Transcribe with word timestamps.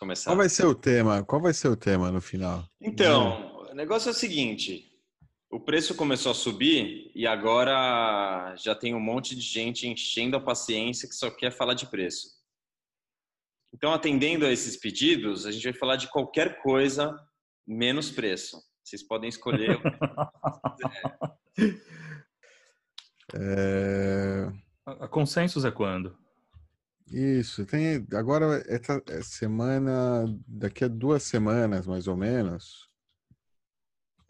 começar. 0.00 0.30
Qual 0.30 0.38
vai 0.38 0.48
ser 0.48 0.66
o 0.66 0.74
tema? 0.74 1.22
Qual 1.22 1.40
vai 1.40 1.52
ser 1.52 1.68
o 1.68 1.76
tema 1.76 2.10
no 2.10 2.20
final? 2.20 2.64
Então, 2.80 3.66
o 3.70 3.74
negócio 3.74 4.08
é 4.08 4.12
o 4.12 4.14
seguinte: 4.14 4.90
o 5.50 5.60
preço 5.60 5.94
começou 5.94 6.32
a 6.32 6.34
subir 6.34 7.12
e 7.14 7.26
agora 7.26 8.54
já 8.56 8.74
tem 8.74 8.94
um 8.94 9.00
monte 9.00 9.36
de 9.36 9.42
gente 9.42 9.86
enchendo 9.86 10.36
a 10.36 10.40
paciência 10.40 11.08
que 11.08 11.14
só 11.14 11.30
quer 11.30 11.52
falar 11.52 11.74
de 11.74 11.86
preço. 11.86 12.40
Então, 13.72 13.92
atendendo 13.92 14.46
a 14.46 14.50
esses 14.50 14.76
pedidos, 14.76 15.46
a 15.46 15.52
gente 15.52 15.62
vai 15.62 15.74
falar 15.74 15.96
de 15.96 16.08
qualquer 16.08 16.60
coisa 16.62 17.14
menos 17.66 18.10
preço. 18.10 18.60
Vocês 18.82 19.02
podem 19.02 19.28
escolher. 19.28 19.78
É... 23.32 24.50
A 24.84 25.06
consensus 25.06 25.64
é 25.64 25.70
quando? 25.70 26.18
Isso, 27.10 27.66
tem 27.66 28.06
agora 28.14 28.62
essa 28.68 29.02
semana, 29.22 30.24
daqui 30.46 30.84
a 30.84 30.88
duas 30.88 31.24
semanas 31.24 31.84
mais 31.84 32.06
ou 32.06 32.16
menos, 32.16 32.88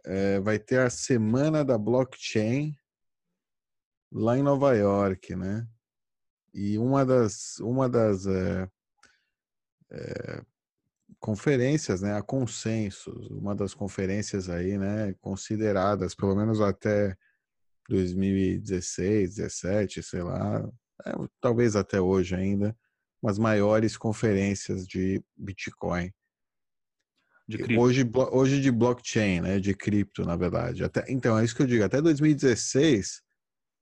é, 0.05 0.41
vai 0.41 0.59
ter 0.59 0.81
a 0.81 0.89
semana 0.89 1.63
da 1.63 1.77
blockchain 1.77 2.75
lá 4.11 4.39
em 4.39 4.43
Nova 4.43 4.75
York, 4.75 5.37
né? 5.37 5.69
E 6.55 6.79
uma 6.79 7.05
das 7.05 7.59
uma 7.61 7.89
das 7.89 8.27
é, 8.27 8.69
é, 9.91 10.43
conferências, 11.19 12.01
né? 12.01 12.15
A 12.17 12.23
Consensus, 12.23 13.29
uma 13.31 13.55
das 13.55 13.75
conferências 13.75 14.49
aí, 14.49 14.79
né? 14.79 15.15
Consideradas, 15.21 16.15
pelo 16.15 16.35
menos 16.35 16.63
até 16.63 17.15
2016, 17.91 19.37
17, 19.37 20.03
sei 20.03 20.23
lá, 20.23 20.67
talvez 21.41 21.77
até 21.77 22.01
hoje 22.01 22.35
ainda, 22.35 22.77
umas 23.23 23.39
maiores 23.39 23.97
conferências 23.97 24.87
de 24.87 25.23
Bitcoin. 25.37 26.11
De 27.47 27.77
hoje, 27.77 28.09
hoje 28.33 28.61
de 28.61 28.71
blockchain, 28.71 29.41
né? 29.41 29.59
De 29.59 29.75
cripto, 29.75 30.25
na 30.25 30.37
verdade. 30.37 30.85
Até, 30.85 31.05
então, 31.09 31.37
é 31.37 31.45
isso 31.45 31.55
que 31.55 31.63
eu 31.63 31.67
digo. 31.67 31.85
Até 31.85 32.01
2016 32.01 33.23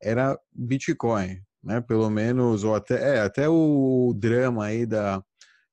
era 0.02 0.38
Bitcoin, 0.52 1.42
né? 1.62 1.80
Pelo 1.80 2.08
menos, 2.08 2.64
ou 2.64 2.74
até, 2.74 3.16
é, 3.16 3.20
até 3.20 3.48
o 3.48 4.14
drama 4.16 4.64
aí 4.66 4.86
da 4.86 5.22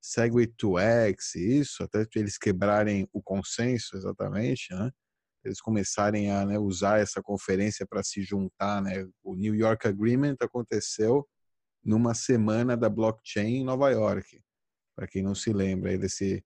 Segway 0.01 0.45
2X, 0.45 1.35
isso, 1.35 1.83
até 1.83 2.05
eles 2.16 2.38
quebrarem 2.38 3.07
o 3.13 3.21
consenso 3.23 3.95
exatamente, 3.95 4.73
né? 4.73 4.91
Eles 5.43 5.61
começarem 5.61 6.31
a 6.31 6.45
né, 6.45 6.59
usar 6.59 6.99
essa 6.99 7.21
conferência 7.21 7.85
para 7.88 8.03
se 8.03 8.21
juntar, 8.23 8.81
né? 8.81 9.07
O 9.23 9.35
New 9.35 9.55
York 9.55 9.88
Agreement 9.88 10.35
aconteceu 10.41 11.25
numa 11.86 12.16
semana 12.16 12.75
da 12.75 12.89
blockchain 12.89 13.58
em 13.58 13.64
Nova 13.64 13.89
York. 13.91 14.41
Para 14.95 15.08
quem 15.08 15.22
não 15.22 15.36
se 15.36 15.53
lembra 15.53 15.91
aí 15.91 15.97
desse 15.97 16.44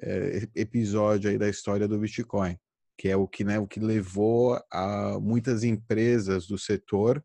é, 0.00 0.46
episódio 0.54 1.30
aí 1.30 1.38
da 1.38 1.48
história 1.48 1.88
do 1.88 1.98
Bitcoin, 1.98 2.56
que 2.98 3.08
é 3.08 3.16
o 3.16 3.26
que, 3.26 3.44
né, 3.44 3.58
o 3.58 3.66
que 3.66 3.80
levou 3.80 4.60
a 4.70 5.18
muitas 5.20 5.64
empresas 5.64 6.46
do 6.46 6.58
setor 6.58 7.24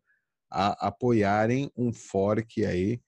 a 0.50 0.88
apoiarem 0.88 1.70
um 1.76 1.92
fork 1.92 2.64
aí 2.64 3.00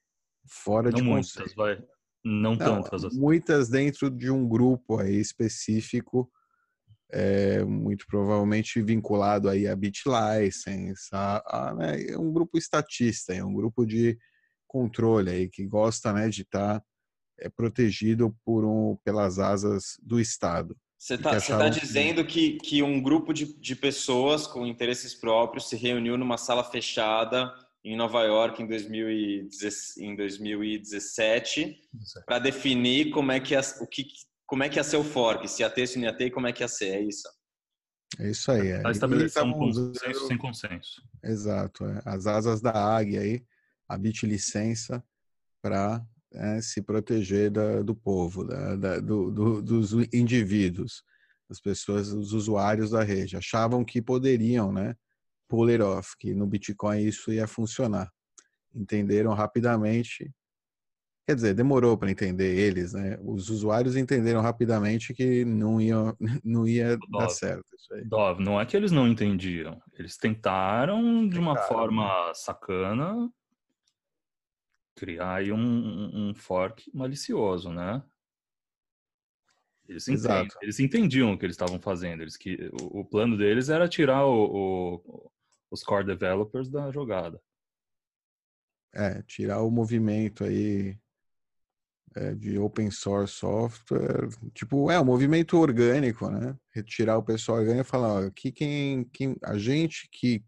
fora 0.49 0.91
não 0.91 0.97
de 0.97 1.03
muitas, 1.03 1.55
vai. 1.55 1.77
Não, 2.25 2.57
não 2.57 2.57
tantas. 2.57 3.05
Assim. 3.05 3.19
Muitas 3.19 3.69
dentro 3.69 4.11
de 4.11 4.31
um 4.31 4.49
grupo 4.49 4.99
aí 4.99 5.17
específico, 5.17 6.31
é, 7.11 7.65
muito 7.65 8.07
provavelmente 8.07 8.83
vinculado 8.83 9.49
aí 9.49 9.67
a 9.67 9.77
BitLicense, 9.77 11.09
a, 11.13 11.69
a 11.69 11.75
né, 11.75 12.03
é 12.09 12.19
um 12.19 12.33
grupo 12.33 12.59
estatista, 12.59 13.35
é 13.35 13.45
um 13.45 13.55
grupo 13.55 13.87
de 13.87 14.19
controle 14.67 15.31
aí 15.31 15.49
que 15.49 15.65
gosta 15.65 16.13
né, 16.13 16.29
de 16.29 16.43
estar 16.43 16.81
tá, 16.81 16.87
é, 17.39 17.49
protegido 17.49 18.37
por 18.45 18.65
um, 18.65 18.97
pelas 19.05 19.39
asas 19.39 19.99
do 20.03 20.21
Estado. 20.21 20.77
Você 20.99 21.15
está 21.15 21.39
tá 21.39 21.69
dizendo 21.69 22.25
que, 22.25 22.57
que 22.59 22.83
um 22.83 23.01
grupo 23.01 23.33
de, 23.33 23.55
de 23.61 23.77
pessoas 23.77 24.47
com 24.47 24.67
interesses 24.67 25.15
próprios 25.15 25.69
se 25.69 25.77
reuniu 25.77 26.17
numa 26.17 26.39
sala 26.39 26.65
fechada 26.65 27.53
em 27.85 27.97
Nova 27.97 28.25
York 28.25 28.63
em, 28.63 28.67
2017 30.17 31.79
para 32.25 32.39
definir 32.41 33.11
como 33.11 33.31
é 33.31 33.39
que 33.39 33.55
ia, 33.55 33.61
o 33.81 33.87
que 33.87 34.05
como 34.47 34.63
é 34.63 34.69
que 34.69 34.79
ia 34.79 34.85
ser 34.85 34.97
o 34.97 35.05
fork, 35.05 35.47
se 35.49 35.63
ia 35.63 35.71
ter, 35.71 35.87
se 35.87 35.99
não 35.99 36.07
ia 36.07 36.17
ter, 36.17 36.31
como 36.31 36.47
é 36.47 36.53
que 36.53 36.63
ia 36.63 36.69
ser, 36.69 36.91
é 36.91 37.01
isso. 37.03 37.29
É 38.19 38.31
isso 38.31 38.51
aí. 38.51 38.69
É. 38.69 38.81
Tá 38.81 38.91
estabelecer 38.91 39.43
um 39.43 39.53
consenso 39.53 40.27
sem 40.27 40.39
consenso. 40.39 41.03
Exato. 41.23 41.85
É. 41.85 42.03
As 42.05 42.27
asas 42.27 42.61
da 42.61 42.73
águia 42.73 43.21
aí, 43.21 43.45
a 43.89 43.99
bit 43.99 44.25
licença 44.25 45.05
para 45.61 46.05
é, 46.33 46.61
se 46.61 46.81
proteger 46.81 47.51
da, 47.51 47.83
do 47.83 47.95
povo, 47.95 48.45
da, 48.45 48.77
da, 48.77 49.01
do, 49.01 49.31
do, 49.31 49.63
dos 49.63 49.93
indivíduos, 50.13 51.03
das 51.49 51.61
pessoas, 51.61 52.11
dos 52.11 52.33
usuários 52.33 52.91
da 52.91 53.03
rede. 53.03 53.37
Achavam 53.37 53.85
que 53.85 54.01
poderiam, 54.01 54.73
né? 54.73 54.95
Pull 55.49 55.69
it 55.69 55.83
off, 55.83 56.17
que 56.19 56.35
no 56.35 56.47
Bitcoin 56.47 57.05
isso 57.05 57.33
ia 57.33 57.47
funcionar. 57.47 58.11
Entenderam 58.75 59.33
rapidamente. 59.33 60.31
Quer 61.27 61.35
dizer, 61.35 61.55
demorou 61.55 61.99
para 61.99 62.09
entender 62.09 62.57
eles, 62.57 62.93
né? 62.93 63.19
Os 63.21 63.51
usuários 63.51 63.97
entenderam 63.97 64.41
rapidamente 64.41 65.13
que 65.13 65.45
não 65.45 65.81
ia, 65.81 65.97
não 66.45 66.69
ia 66.69 66.97
Dove, 66.97 67.19
dar 67.19 67.29
certo 67.31 67.67
isso 67.75 67.93
aí. 67.95 68.05
Dove, 68.05 68.45
não 68.45 68.61
é 68.61 68.65
que 68.65 68.77
eles 68.77 68.93
não 68.93 69.09
entendiam. 69.09 69.83
Eles 69.99 70.17
tentaram 70.17 71.29
de 71.29 71.37
uma 71.37 71.57
tentaram. 71.57 71.75
forma 71.75 72.33
sacana 72.33 73.29
criar 74.95 75.35
aí 75.35 75.51
um, 75.51 76.29
um 76.31 76.35
fork 76.35 76.91
malicioso, 76.95 77.71
né? 77.71 78.03
Eles, 79.89 80.07
entendem, 80.09 80.49
eles 80.63 80.81
entendiam 80.81 81.33
o 81.33 81.39
que 81.39 81.45
eles 81.45 81.55
estavam 81.55 81.81
fazendo. 81.81 82.23
Eles 82.23 82.37
que, 82.37 82.71
o, 82.81 83.01
o, 83.01 83.05
plano 83.05 83.37
deles 83.37 83.69
era 83.69 83.89
tirar 83.89 84.25
o, 84.25 85.01
o, 85.03 85.31
os 85.71 85.83
core 85.83 86.07
developers 86.07 86.69
da 86.69 86.91
jogada. 86.91 87.41
É, 88.95 89.23
tirar 89.23 89.63
o 89.63 89.71
movimento 89.71 90.43
aí 90.45 90.99
é, 92.17 92.35
de 92.35 92.59
open 92.59 92.91
source 92.91 93.35
software. 93.35 94.29
Tipo, 94.55 94.91
é 94.91 94.99
um 94.99 95.05
movimento 95.05 95.59
orgânico, 95.59 96.31
né? 96.31 96.57
Retirar 96.75 97.19
o 97.19 97.23
pessoal 97.23 97.59
orgânico 97.59 97.87
e 97.87 97.91
falar, 97.91 98.09
ó, 98.15 98.27
aqui 98.27 98.51
quem, 98.51 99.05
quem, 99.13 99.37
a 99.45 99.59
gente 99.59 100.09
que, 100.11 100.43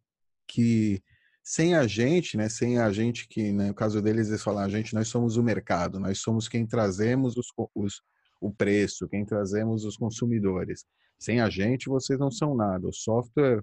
que 0.47 1.03
sem 1.45 1.75
a 1.75 1.87
gente, 1.87 2.37
né, 2.37 2.49
sem 2.49 2.79
a 2.79 2.91
gente 2.91 3.29
que, 3.29 3.53
né, 3.53 3.69
no 3.69 3.75
caso 3.75 4.01
deles, 4.01 4.29
eles 4.29 4.43
falam, 4.43 4.63
a 4.63 4.69
gente, 4.69 4.95
nós 4.95 5.09
somos 5.09 5.37
o 5.37 5.43
mercado, 5.43 6.01
nós 6.01 6.19
somos 6.19 6.49
quem 6.49 6.67
trazemos 6.67 7.37
os, 7.37 7.47
os, 7.75 8.03
o 8.41 8.51
preço, 8.51 9.09
quem 9.09 9.25
trazemos 9.25 9.85
os 9.85 9.97
consumidores. 9.97 10.87
Sem 11.19 11.41
a 11.41 11.51
gente, 11.51 11.89
vocês 11.89 12.19
não 12.19 12.31
são 12.31 12.55
nada. 12.55 12.89
O 12.89 12.93
software 12.93 13.63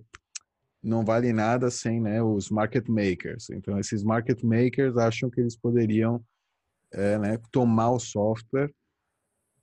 não 0.81 1.03
vale 1.03 1.33
nada 1.33 1.71
sem 1.71 1.99
né, 1.99 2.21
os 2.21 2.51
market 2.51 2.87
makers. 2.87 3.49
Então, 3.49 3.79
esses 3.79 4.03
market 4.03 4.43
makers 4.43 4.95
acham 4.97 5.29
que 5.29 5.41
eles 5.41 5.55
poderiam 5.55 6.23
é, 6.95 7.19
né, 7.19 7.37
tomar 7.51 7.91
o 7.91 7.99
software 7.99 8.71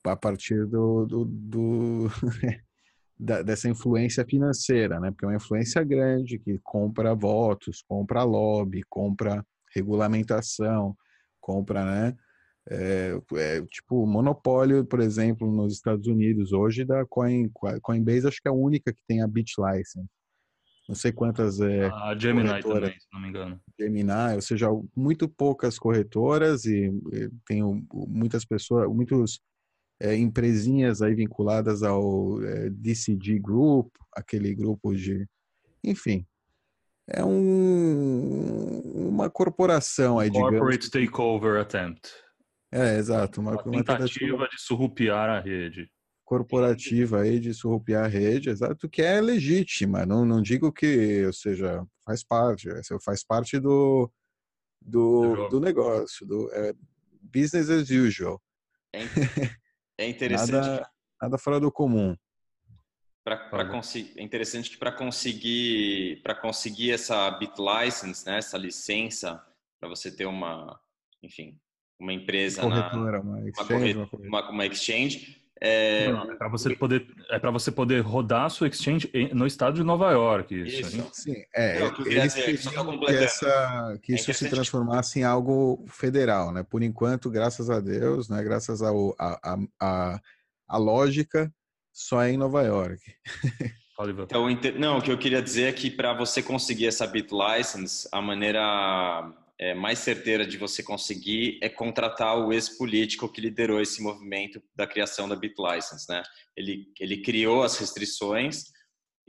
a 0.04 0.16
partir 0.16 0.66
do, 0.66 1.06
do, 1.06 1.24
do 1.24 2.06
dessa 3.18 3.68
influência 3.68 4.24
financeira, 4.24 4.98
né? 4.98 5.10
Porque 5.10 5.24
é 5.24 5.28
uma 5.28 5.36
influência 5.36 5.82
grande 5.84 6.38
que 6.38 6.58
compra 6.62 7.14
votos, 7.14 7.82
compra 7.88 8.24
lobby, 8.24 8.82
compra 8.88 9.44
regulamentação, 9.74 10.96
compra, 11.40 11.84
né? 11.84 12.16
É, 12.68 13.20
é, 13.34 13.62
tipo, 13.66 14.06
monopólio, 14.06 14.84
por 14.84 15.00
exemplo, 15.00 15.50
nos 15.50 15.74
Estados 15.74 16.06
Unidos 16.06 16.52
hoje 16.52 16.84
da 16.84 17.04
Coin, 17.06 17.50
Coinbase, 17.82 18.28
acho 18.28 18.40
que 18.40 18.48
é 18.48 18.50
a 18.50 18.54
única 18.54 18.92
que 18.92 19.02
tem 19.06 19.22
a 19.22 19.26
BitLicense. 19.26 20.08
Não 20.92 20.96
sei 20.96 21.10
quantas 21.10 21.58
é, 21.58 21.86
a 21.86 22.14
Gemini 22.14 22.60
também, 22.60 22.90
se 23.00 23.06
não 23.10 23.18
me 23.18 23.28
engano. 23.30 23.58
Gemini, 23.80 24.34
ou 24.34 24.42
seja, 24.42 24.68
muito 24.94 25.26
poucas 25.26 25.78
corretoras 25.78 26.66
e, 26.66 26.92
e 27.10 27.30
tem 27.46 27.62
muitas 27.94 28.44
pessoas, 28.44 28.86
muitos 28.90 29.40
é, 29.98 30.14
empresinhas 30.14 31.00
aí 31.00 31.14
vinculadas 31.14 31.82
ao 31.82 32.44
é, 32.44 32.68
DCG 32.68 33.38
Group, 33.38 33.88
aquele 34.14 34.54
grupo 34.54 34.94
de, 34.94 35.26
enfim, 35.82 36.26
é 37.08 37.24
um, 37.24 38.80
uma 39.08 39.30
corporação 39.30 40.18
aí, 40.18 40.30
Corporate 40.30 40.90
digamos. 40.90 41.10
takeover 41.10 41.58
attempt. 41.58 42.10
É, 42.70 42.98
exato. 42.98 43.40
Uma, 43.40 43.52
uma 43.52 43.62
tentativa, 43.62 43.96
tentativa 43.96 44.46
de 44.46 44.60
surrupiar 44.60 45.30
a 45.30 45.40
rede. 45.40 45.90
Corporativa 46.32 47.20
aí 47.20 47.38
de 47.38 47.52
surrupiar 47.52 48.04
a 48.04 48.08
rede, 48.08 48.48
exato, 48.48 48.88
que 48.88 49.02
é 49.02 49.20
legítima. 49.20 50.06
Não, 50.06 50.24
não 50.24 50.40
digo 50.40 50.72
que, 50.72 51.26
ou 51.26 51.32
seja, 51.32 51.84
faz 52.06 52.24
parte, 52.24 52.68
faz 53.04 53.22
parte 53.22 53.60
do, 53.60 54.10
do, 54.80 55.48
do, 55.48 55.60
negócio, 55.60 56.26
do 56.26 56.50
é, 56.54 56.72
business 57.20 57.68
as 57.68 57.90
usual. 57.90 58.40
É, 58.94 59.00
É 59.98 60.08
interessante. 60.08 60.52
Nada, 60.52 60.90
nada 61.20 61.38
fora 61.38 61.60
do 61.60 61.70
comum. 61.70 62.16
Pra, 63.22 63.36
pra 63.36 63.80
é 64.16 64.22
interessante 64.22 64.70
que 64.70 64.76
para 64.76 64.90
conseguir 64.90 66.20
para 66.22 66.34
conseguir 66.34 66.92
essa 66.92 67.30
bit 67.32 67.52
license, 67.58 68.26
né, 68.26 68.38
essa 68.38 68.58
licença 68.58 69.40
para 69.78 69.88
você 69.88 70.10
ter 70.10 70.26
uma, 70.26 70.80
enfim, 71.22 71.60
uma 72.00 72.12
empresa 72.12 72.62
corretora, 72.62 73.22
na, 73.22 73.30
uma 73.30 73.48
exchange, 73.48 73.96
uma, 73.96 74.08
uma, 74.12 74.50
uma 74.50 74.66
exchange. 74.66 75.41
É, 75.64 76.06
é 76.06 76.34
para 76.34 76.48
você 76.48 76.74
poder 76.74 77.06
é 77.30 77.38
para 77.38 77.52
você 77.52 77.70
poder 77.70 78.00
rodar 78.00 78.46
a 78.46 78.48
sua 78.48 78.66
exchange 78.66 79.08
no 79.32 79.46
estado 79.46 79.76
de 79.76 79.84
Nova 79.84 80.10
York 80.10 80.52
isso, 80.60 80.96
isso. 80.96 81.10
sim 81.12 81.36
é 81.54 81.78
Não, 81.78 81.94
que 81.94 82.08
eles 82.08 82.34
dizer, 82.34 82.58
que, 82.58 83.12
essa, 83.12 83.98
que 84.02 84.12
é 84.12 84.16
isso 84.16 84.34
se 84.34 84.50
transformasse 84.50 85.20
em 85.20 85.22
algo 85.22 85.84
federal 85.86 86.50
né? 86.52 86.64
Por 86.64 86.82
enquanto 86.82 87.30
graças 87.30 87.70
a 87.70 87.78
Deus 87.78 88.28
né? 88.28 88.42
Graças 88.42 88.82
ao 88.82 89.14
a, 89.16 89.38
a, 89.40 89.58
a, 89.80 90.20
a 90.66 90.78
lógica 90.78 91.48
só 91.92 92.22
é 92.22 92.32
em 92.32 92.36
Nova 92.36 92.62
York. 92.62 93.00
Então 94.20 94.46
não 94.80 94.98
o 94.98 95.02
que 95.02 95.12
eu 95.12 95.18
queria 95.18 95.40
dizer 95.40 95.68
é 95.68 95.72
que 95.72 95.88
para 95.88 96.12
você 96.12 96.42
conseguir 96.42 96.88
essa 96.88 97.06
bit 97.06 97.28
license 97.32 98.08
a 98.10 98.20
maneira 98.20 99.32
é, 99.62 99.74
mais 99.74 100.00
certeira 100.00 100.44
de 100.44 100.58
você 100.58 100.82
conseguir 100.82 101.60
é 101.62 101.68
contratar 101.68 102.36
o 102.36 102.52
ex-político 102.52 103.28
que 103.28 103.40
liderou 103.40 103.80
esse 103.80 104.02
movimento 104.02 104.60
da 104.74 104.88
criação 104.88 105.28
da 105.28 105.36
BitLicense, 105.36 106.04
né? 106.08 106.20
Ele, 106.56 106.86
ele 106.98 107.22
criou 107.22 107.62
as 107.62 107.78
restrições 107.78 108.64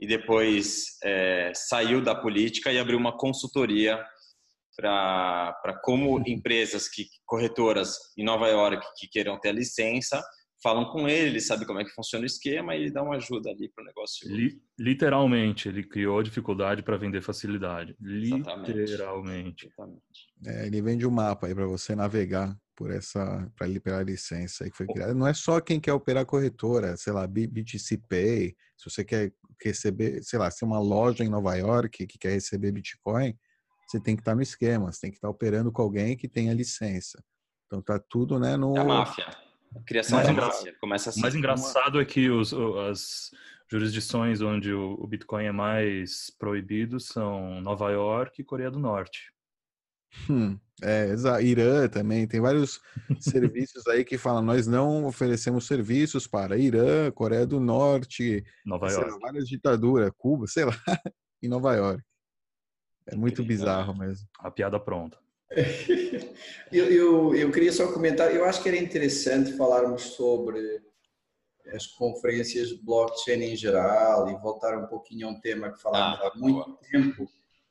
e 0.00 0.08
depois 0.08 0.98
é, 1.04 1.52
saiu 1.54 2.02
da 2.02 2.16
política 2.16 2.72
e 2.72 2.78
abriu 2.80 2.98
uma 2.98 3.16
consultoria 3.16 4.04
para 4.76 5.80
como 5.84 6.20
empresas 6.26 6.88
que 6.88 7.06
corretoras 7.24 7.96
em 8.18 8.24
Nova 8.24 8.48
York 8.48 8.84
que 8.96 9.06
queiram 9.06 9.38
ter 9.38 9.50
a 9.50 9.52
licença 9.52 10.20
falam 10.64 10.86
com 10.86 11.06
ele, 11.06 11.28
ele 11.28 11.40
sabe 11.42 11.66
como 11.66 11.78
é 11.78 11.84
que 11.84 11.90
funciona 11.90 12.22
o 12.22 12.26
esquema 12.26 12.74
e 12.74 12.80
ele 12.80 12.90
dá 12.90 13.02
uma 13.02 13.16
ajuda 13.16 13.50
ali 13.50 13.68
para 13.68 13.82
o 13.82 13.86
negócio. 13.86 14.26
Literalmente, 14.78 15.68
ele 15.68 15.82
criou 15.82 16.22
dificuldade 16.22 16.82
para 16.82 16.96
vender 16.96 17.20
facilidade. 17.20 17.94
Exatamente. 18.02 18.72
Literalmente. 18.72 19.66
Exatamente. 19.66 20.00
É, 20.46 20.66
ele 20.66 20.80
vende 20.80 21.06
um 21.06 21.10
mapa 21.10 21.46
aí 21.46 21.54
para 21.54 21.66
você 21.66 21.94
navegar 21.94 22.56
por 22.74 22.90
essa 22.90 23.46
para 23.54 23.66
liberar 23.66 23.98
a 23.98 24.04
licença 24.04 24.64
aí 24.64 24.70
que 24.70 24.76
foi 24.76 24.86
criada. 24.86 25.12
Não 25.12 25.26
é 25.26 25.34
só 25.34 25.60
quem 25.60 25.78
quer 25.78 25.92
operar 25.92 26.24
corretora, 26.24 26.96
sei 26.96 27.12
lá, 27.12 27.26
BTC 27.26 27.98
Pay, 28.08 28.56
se 28.78 28.90
você 28.90 29.04
quer 29.04 29.32
receber, 29.62 30.22
sei 30.22 30.38
lá, 30.38 30.50
se 30.50 30.60
tem 30.60 30.68
uma 30.68 30.80
loja 30.80 31.22
em 31.22 31.28
Nova 31.28 31.54
York 31.54 32.06
que 32.06 32.18
quer 32.18 32.30
receber 32.30 32.72
Bitcoin, 32.72 33.36
você 33.86 34.00
tem 34.00 34.16
que 34.16 34.22
estar 34.22 34.32
tá 34.32 34.36
no 34.36 34.42
esquema, 34.42 34.90
você 34.90 35.02
tem 35.02 35.10
que 35.10 35.18
estar 35.18 35.28
tá 35.28 35.30
operando 35.30 35.70
com 35.70 35.82
alguém 35.82 36.16
que 36.16 36.26
tenha 36.26 36.54
licença. 36.54 37.22
Então 37.66 37.82
tá 37.82 37.98
tudo, 37.98 38.38
né, 38.38 38.56
no 38.56 38.76
é 38.76 38.80
a 38.80 38.84
máfia. 38.84 39.44
A 39.76 39.82
criação 39.82 40.18
mais 40.18 40.28
engra... 40.28 40.50
começa 40.80 41.10
assim. 41.10 41.20
O 41.20 41.22
mais 41.22 41.34
engraçado 41.34 42.00
é 42.00 42.04
que 42.04 42.30
os, 42.30 42.52
as 42.90 43.30
jurisdições 43.70 44.40
onde 44.40 44.72
o 44.72 45.06
Bitcoin 45.06 45.44
é 45.46 45.52
mais 45.52 46.30
proibido 46.38 47.00
são 47.00 47.60
Nova 47.60 47.90
York 47.90 48.40
e 48.40 48.44
Coreia 48.44 48.70
do 48.70 48.78
Norte. 48.78 49.32
Hum, 50.30 50.58
é, 50.82 51.12
Irã 51.42 51.88
também, 51.88 52.26
tem 52.26 52.40
vários 52.40 52.80
serviços 53.20 53.86
aí 53.88 54.04
que 54.04 54.16
falam, 54.16 54.42
nós 54.42 54.66
não 54.66 55.04
oferecemos 55.06 55.66
serviços 55.66 56.26
para 56.26 56.56
Irã, 56.56 57.10
Coreia 57.10 57.46
do 57.46 57.58
Norte, 57.58 58.44
Nova 58.64 58.88
York. 58.88 59.10
Lá, 59.10 59.18
várias 59.18 59.48
ditaduras, 59.48 60.10
Cuba, 60.16 60.46
sei 60.46 60.64
lá, 60.64 60.72
em 61.42 61.48
Nova 61.48 61.74
York. 61.74 62.02
É 63.06 63.16
muito 63.16 63.44
bizarro 63.44 63.96
mesmo. 63.96 64.26
A 64.38 64.50
piada 64.50 64.80
pronta. 64.80 65.18
eu, 66.72 66.90
eu, 66.90 67.34
eu, 67.34 67.52
queria 67.52 67.72
só 67.72 67.92
comentar, 67.92 68.34
eu 68.34 68.44
acho 68.44 68.62
que 68.62 68.68
era 68.68 68.78
interessante 68.78 69.56
falarmos 69.56 70.02
sobre 70.02 70.82
as 71.72 71.86
conferências 71.86 72.68
de 72.68 72.82
blockchain 72.82 73.42
em 73.42 73.56
geral 73.56 74.28
e 74.28 74.36
voltar 74.40 74.76
um 74.78 74.86
pouquinho 74.86 75.28
a 75.28 75.30
um 75.30 75.40
tema 75.40 75.72
que 75.72 75.80
falámos 75.80 76.20
ah, 76.20 76.28
há 76.28 76.38
muito 76.38 76.64
boa. 76.64 76.78
tempo 76.90 77.28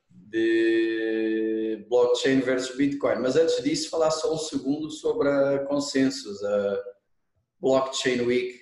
de 0.10 1.86
blockchain 1.90 2.40
versus 2.40 2.76
Bitcoin. 2.76 3.20
Mas 3.20 3.36
antes 3.36 3.64
disso, 3.64 3.90
falar 3.90 4.12
só 4.12 4.34
um 4.34 4.38
segundo 4.38 4.90
sobre 4.90 5.30
a 5.30 5.60
consensus, 5.66 6.44
a 6.44 6.84
Blockchain 7.60 8.22
Week. 8.22 8.60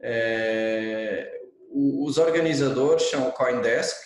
É, 0.00 1.40
os 1.70 2.18
organizadores 2.18 3.02
são 3.04 3.28
o 3.28 3.32
Coindesk 3.32 3.96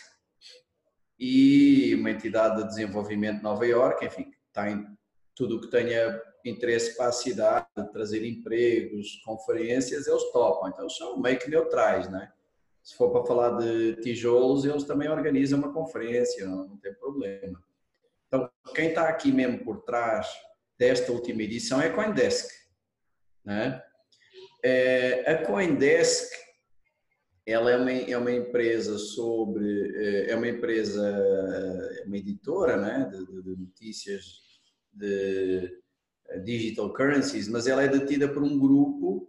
e 1.18 1.94
uma 1.94 2.10
entidade 2.10 2.62
de 2.62 2.68
desenvolvimento 2.68 3.36
de 3.36 3.42
Nova 3.42 3.66
York, 3.66 4.04
enfim, 4.04 4.30
tem 4.52 4.86
tudo 5.34 5.56
o 5.56 5.60
que 5.60 5.68
tenha 5.68 6.20
interesse 6.44 6.96
para 6.96 7.06
a 7.06 7.12
cidade, 7.12 7.66
trazer 7.92 8.26
empregos, 8.26 9.22
conferências, 9.24 10.06
eles 10.06 10.32
topam. 10.32 10.68
Então 10.68 10.88
são 10.88 11.20
meio 11.20 11.38
que 11.38 11.50
neutrais, 11.50 12.08
né? 12.10 12.32
Se 12.82 12.96
for 12.96 13.10
para 13.12 13.24
falar 13.24 13.58
de 13.58 13.96
tijolos, 14.02 14.64
eles 14.64 14.84
também 14.84 15.08
organizam 15.08 15.58
uma 15.58 15.72
conferência, 15.72 16.44
não, 16.46 16.68
não 16.68 16.76
tem 16.78 16.92
problema. 16.94 17.62
Então, 18.26 18.50
quem 18.74 18.88
está 18.88 19.08
aqui 19.08 19.30
mesmo 19.30 19.64
por 19.64 19.82
trás 19.82 20.26
desta 20.76 21.12
última 21.12 21.42
edição 21.42 21.80
é 21.80 21.86
a 21.88 21.92
Coindesk. 21.92 22.50
Né? 23.44 23.80
É, 24.64 25.30
a 25.30 25.46
Coindesk 25.46 26.32
ela 27.46 27.70
é 27.70 27.76
uma, 27.76 27.92
é 27.92 28.16
uma 28.16 28.30
empresa 28.30 28.98
sobre 28.98 29.92
é, 29.96 30.30
é 30.30 30.36
uma 30.36 30.48
empresa 30.48 31.02
é 32.00 32.04
uma 32.06 32.16
editora 32.16 32.76
né 32.76 33.10
de, 33.10 33.42
de, 33.42 33.56
notícias 33.56 34.40
de 34.92 35.80
eh, 36.28 36.38
digital 36.40 36.92
currencies 36.92 37.48
mas 37.48 37.66
ela 37.66 37.82
é 37.82 37.88
detida 37.88 38.28
por 38.28 38.42
um 38.42 38.58
grupo 38.58 39.28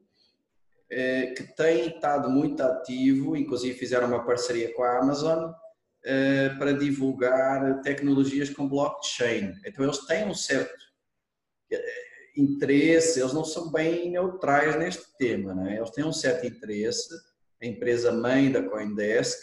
que 1.35 1.43
tem 1.57 1.87
estado 1.87 2.29
muito 2.29 2.61
ativo 2.61 3.35
inclusive 3.35 3.73
fizeram 3.73 4.07
uma 4.07 4.23
parceria 4.23 4.71
com 4.75 4.83
a 4.83 4.99
Amazon 4.99 5.51
para 6.59 6.73
divulgar 6.73 7.81
tecnologias 7.81 8.51
com 8.51 8.69
blockchain. 8.69 9.55
Então 9.65 9.83
eles 9.83 10.05
têm 10.05 10.27
um 10.27 10.35
certo 10.35 10.83
interesse 12.37 13.19
eles 13.19 13.33
não 13.33 13.43
são 13.43 13.71
bem 13.71 14.11
neutrais 14.11 14.77
neste 14.77 15.17
tema 15.17 15.55
né? 15.55 15.77
Eles 15.77 15.89
têm 15.89 16.03
um 16.03 16.13
certo 16.13 16.45
interesse 16.45 17.09
a 17.63 17.67
empresa 17.67 18.11
mãe 18.11 18.51
da 18.51 18.61
Coindesk, 18.61 19.39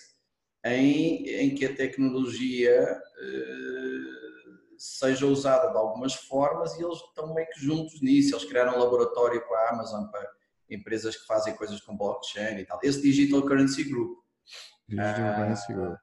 em, 0.65 1.27
em 1.27 1.55
que 1.55 1.65
a 1.65 1.75
tecnologia 1.75 2.73
eh, 2.73 4.21
seja 4.77 5.27
usada 5.27 5.71
de 5.71 5.79
algumas 5.79 6.15
formas 6.15 6.75
e 6.79 6.85
eles 6.85 6.99
estão 6.99 7.35
meio 7.35 7.49
que 7.49 7.61
juntos 7.61 8.01
nisso. 8.03 8.35
Eles 8.35 8.45
criaram 8.45 8.77
um 8.77 8.79
laboratório 8.79 9.43
com 9.47 9.55
a 9.55 9.71
Amazon 9.71 10.07
para 10.09 10.31
empresas 10.69 11.17
que 11.17 11.27
fazem 11.27 11.57
coisas 11.57 11.81
com 11.81 11.97
blockchain 11.97 12.59
e 12.59 12.67
tal. 12.67 12.79
Esse 12.83 13.01
Digital 13.01 13.43
Currency 13.43 13.85
Group. 13.85 14.19
Digital 14.87 15.15
ah, 15.15 15.35
Currency 15.37 15.73
Group. 15.73 15.99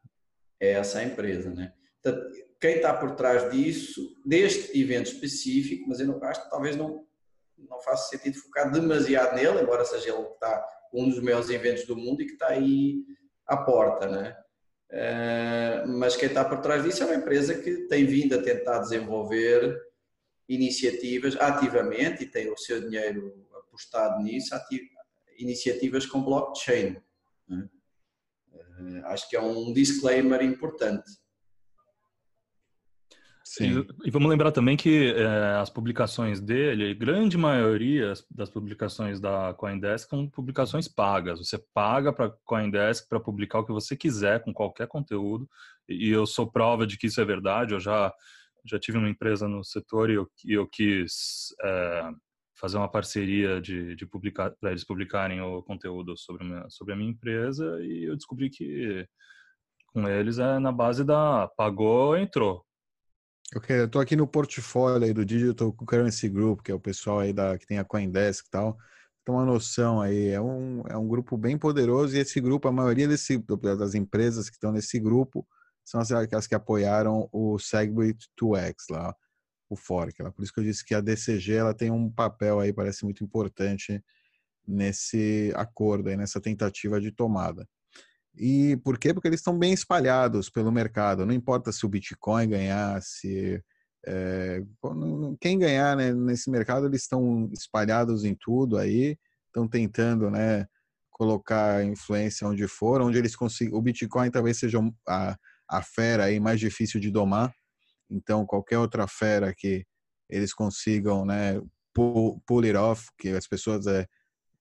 É 0.60 0.72
essa 0.72 1.00
a 1.00 1.04
empresa, 1.04 1.52
né? 1.52 1.72
Portanto, 2.02 2.32
quem 2.60 2.78
está 2.78 2.94
por 2.96 3.12
trás 3.12 3.52
disso, 3.52 4.02
deste 4.26 4.80
evento 4.80 5.12
específico, 5.12 5.88
mas 5.88 6.00
eu 6.00 6.08
não, 6.08 6.24
acho 6.24 6.44
que 6.44 6.50
talvez 6.50 6.76
não, 6.76 7.06
não 7.58 7.80
faça 7.82 8.10
sentido 8.10 8.40
focar 8.40 8.72
demasiado 8.72 9.36
nele, 9.36 9.62
embora 9.62 9.86
seja 9.86 10.10
ele 10.10 10.24
que 10.24 10.34
está 10.34 10.77
um 10.94 11.10
dos 11.10 11.22
maiores 11.22 11.50
eventos 11.50 11.86
do 11.86 11.96
mundo 11.96 12.22
e 12.22 12.26
que 12.26 12.34
está 12.34 12.50
aí 12.50 13.04
à 13.46 13.58
porta, 13.58 14.08
né? 14.08 14.36
Uh, 14.90 15.88
mas 15.88 16.16
quem 16.16 16.30
está 16.30 16.46
por 16.46 16.62
trás 16.62 16.84
disso 16.84 17.04
é 17.04 17.08
uma 17.08 17.16
empresa 17.16 17.62
que 17.62 17.88
tem 17.88 18.06
vindo 18.06 18.36
a 18.36 18.42
tentar 18.42 18.80
desenvolver 18.80 19.78
iniciativas 20.48 21.36
ativamente 21.36 22.24
e 22.24 22.30
tem 22.30 22.50
o 22.50 22.58
seu 22.58 22.80
dinheiro 22.82 23.46
apostado 23.54 24.24
nisso, 24.24 24.56
iniciativas 25.38 26.06
com 26.06 26.24
blockchain. 26.24 26.98
Né? 27.50 27.70
Uh, 28.54 29.06
acho 29.06 29.30
que 29.30 29.36
é 29.36 29.42
um 29.42 29.74
disclaimer 29.74 30.42
importante. 30.42 31.12
E, 33.60 34.08
e, 34.08 34.12
vamos 34.12 34.30
lembrar 34.30 34.52
também 34.52 34.76
que 34.76 35.14
é, 35.16 35.56
as 35.56 35.70
publicações 35.70 36.40
dele, 36.40 36.94
grande 36.94 37.38
maioria 37.38 38.14
das 38.30 38.50
publicações 38.50 39.20
da 39.20 39.54
CoinDesk 39.54 40.10
são 40.10 40.30
publicações 40.30 40.88
pagas. 40.88 41.40
Você 41.40 41.58
paga 41.74 42.12
para 42.12 42.34
CoinDesk 42.46 43.08
para 43.08 43.20
publicar 43.20 43.60
o 43.60 43.66
que 43.66 43.72
você 43.72 43.96
quiser 43.96 44.44
com 44.44 44.54
qualquer 44.54 44.88
conteúdo. 44.88 45.50
E 45.88 46.10
eu 46.10 46.26
sou 46.26 46.52
prova 46.52 46.86
de 46.86 46.98
que 46.98 47.08
isso 47.08 47.22
é 47.22 47.26
verdade. 47.26 47.74
Eu 47.74 47.80
já 47.80 48.14
já 48.66 48.78
tive 48.78 48.98
uma 48.98 49.10
empresa 49.10 49.48
no 49.48 49.64
setor 49.64 50.10
e 50.10 50.16
eu, 50.16 50.30
eu 50.46 50.68
quis 50.68 51.56
é, 51.64 52.10
fazer 52.60 52.78
uma 52.78 52.90
parceria 52.90 53.62
de, 53.62 53.96
de 53.96 54.06
publicar 54.06 54.52
para 54.60 54.72
eles 54.72 54.84
publicarem 54.84 55.42
o 55.42 55.64
conteúdo 55.64 56.18
sobre 56.18 56.44
a, 56.44 56.48
minha, 56.48 56.70
sobre 56.70 56.94
a 56.94 56.98
minha 56.98 57.12
empresa 57.12 57.80
e 57.82 58.04
eu 58.04 58.16
descobri 58.16 58.50
que 58.50 59.08
com 59.94 60.08
eles 60.08 60.38
é 60.38 60.60
na 60.60 60.72
base 60.72 61.04
da 61.04 61.48
pagou 61.56 62.18
entrou 62.18 62.66
Eu 63.54 63.90
tô 63.90 64.00
aqui 64.00 64.16
no 64.16 64.28
portfólio 64.28 65.06
aí 65.08 65.14
do 65.14 65.24
Digital 65.24 65.72
Currency 65.72 66.28
Group, 66.28 66.62
que 66.62 66.72
é 66.72 66.76
o 66.76 66.80
pessoal 66.80 67.20
aí 67.20 67.32
da, 67.32 67.58
que 67.58 67.66
tem 67.66 67.80
a 67.80 67.86
Coindesk 67.86 68.46
e 68.46 68.50
tal. 68.50 68.78
Tem 69.24 69.34
uma 69.34 69.46
noção 69.46 70.02
aí, 70.02 70.30
é 70.30 70.42
um, 70.42 70.84
é 70.88 70.98
um 70.98 71.08
grupo 71.08 71.38
bem 71.38 71.58
poderoso 71.58 72.16
e 72.16 72.20
esse 72.20 72.42
grupo, 72.42 72.68
a 72.68 72.72
maioria 72.72 73.08
desse, 73.08 73.38
das 73.78 73.96
empresas 73.96 74.50
que 74.50 74.56
estão 74.56 74.72
nesse 74.72 75.00
grupo 75.00 75.48
são 75.84 76.02
as, 76.02 76.12
as 76.12 76.48
que 76.48 76.56
apoiaram 76.56 77.30
o 77.32 77.58
Segwit 77.58 78.28
2X 78.42 78.76
lá, 78.90 79.16
o 79.70 79.78
fork. 79.78 80.22
Lá. 80.22 80.32
Por 80.32 80.44
isso 80.44 80.54
que 80.54 80.60
eu 80.60 80.64
disse 80.66 80.84
que 80.84 80.94
a 80.94 81.02
DCG 81.02 81.54
ela 81.54 81.74
tem 81.74 81.90
um 81.90 82.10
papel 82.10 82.60
aí, 82.60 82.74
parece 82.74 83.06
muito 83.06 83.24
importante 83.24 84.04
nesse 84.68 85.54
acordo 85.56 86.10
aí, 86.10 86.18
nessa 86.18 86.42
tentativa 86.42 87.00
de 87.00 87.12
tomada. 87.12 87.68
E 88.38 88.78
por 88.78 88.98
quê? 89.00 89.14
Porque 89.14 89.28
eles 89.28 89.40
estão 89.40 89.58
bem 89.58 89.74
espalhados 89.74 90.50
pelo 90.50 90.72
mercado. 90.72 91.26
Não 91.26 91.34
importa 91.34 91.72
se 91.72 91.86
o 91.86 91.90
Bitcoin 91.90 92.50
ganhar, 92.50 93.02
se 93.02 93.64
É, 94.10 94.64
quem 95.42 95.60
ganhar 95.60 95.98
né, 95.98 96.14
nesse 96.14 96.50
mercado, 96.50 96.86
eles 96.86 97.02
estão 97.02 97.50
espalhados 97.52 98.24
em 98.24 98.34
tudo 98.36 98.78
aí, 98.78 99.18
estão 99.48 99.68
tentando 99.68 100.30
né, 100.30 100.66
colocar 101.12 101.84
influência 101.84 102.48
onde 102.48 102.66
for, 102.70 103.02
onde 103.02 103.18
eles 103.18 103.36
consigam. 103.36 103.78
O 103.78 103.82
Bitcoin 103.82 104.32
talvez 104.32 104.60
seja 104.60 104.80
a, 105.06 105.36
a 105.68 105.82
fera 105.82 106.26
aí 106.26 106.40
mais 106.40 106.58
difícil 106.60 107.02
de 107.02 107.12
domar, 107.12 107.52
então 108.10 108.46
qualquer 108.46 108.78
outra 108.78 109.08
fera 109.08 109.54
que 109.54 109.86
eles 110.30 110.54
consigam 110.54 111.26
né, 111.26 111.60
pull, 111.94 112.42
pull 112.48 112.64
it 112.64 112.78
off, 112.78 113.10
que 113.18 113.30
as 113.30 113.48
pessoas 113.48 113.88
é, 113.88 114.08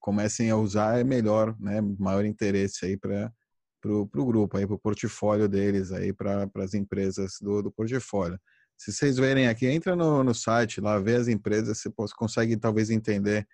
comecem 0.00 0.50
a 0.50 0.56
usar, 0.56 0.98
é 0.98 1.04
melhor, 1.04 1.54
né, 1.60 1.80
maior 1.98 2.24
interesse 2.24 2.84
aí 2.84 2.96
para 2.96 3.30
o 3.92 4.06
grupo, 4.06 4.58
para 4.58 4.74
o 4.74 4.78
portfólio 4.78 5.48
deles, 5.48 5.90
para 6.16 6.48
as 6.56 6.74
empresas 6.74 7.36
do, 7.40 7.62
do 7.62 7.72
portfólio. 7.72 8.38
Se 8.78 8.92
vocês 8.92 9.16
verem 9.16 9.48
aqui, 9.48 9.66
entra 9.66 9.96
no, 9.96 10.22
no 10.22 10.34
site 10.34 10.80
lá, 10.80 10.98
vê 10.98 11.16
as 11.16 11.28
empresas, 11.28 11.80
você 11.80 11.90
consegue 12.14 12.56
talvez 12.56 12.90
entender 12.90 13.46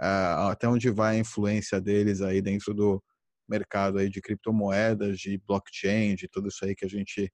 uh, 0.00 0.48
até 0.50 0.66
onde 0.68 0.90
vai 0.90 1.16
a 1.16 1.18
influência 1.20 1.80
deles 1.80 2.22
aí 2.22 2.40
dentro 2.40 2.72
do 2.72 3.02
mercado 3.48 3.98
aí 3.98 4.08
de 4.08 4.20
criptomoedas, 4.20 5.18
de 5.18 5.38
blockchain, 5.46 6.14
de 6.14 6.26
tudo 6.28 6.48
isso 6.48 6.64
aí 6.64 6.74
que 6.74 6.86
a 6.86 6.88
gente 6.88 7.30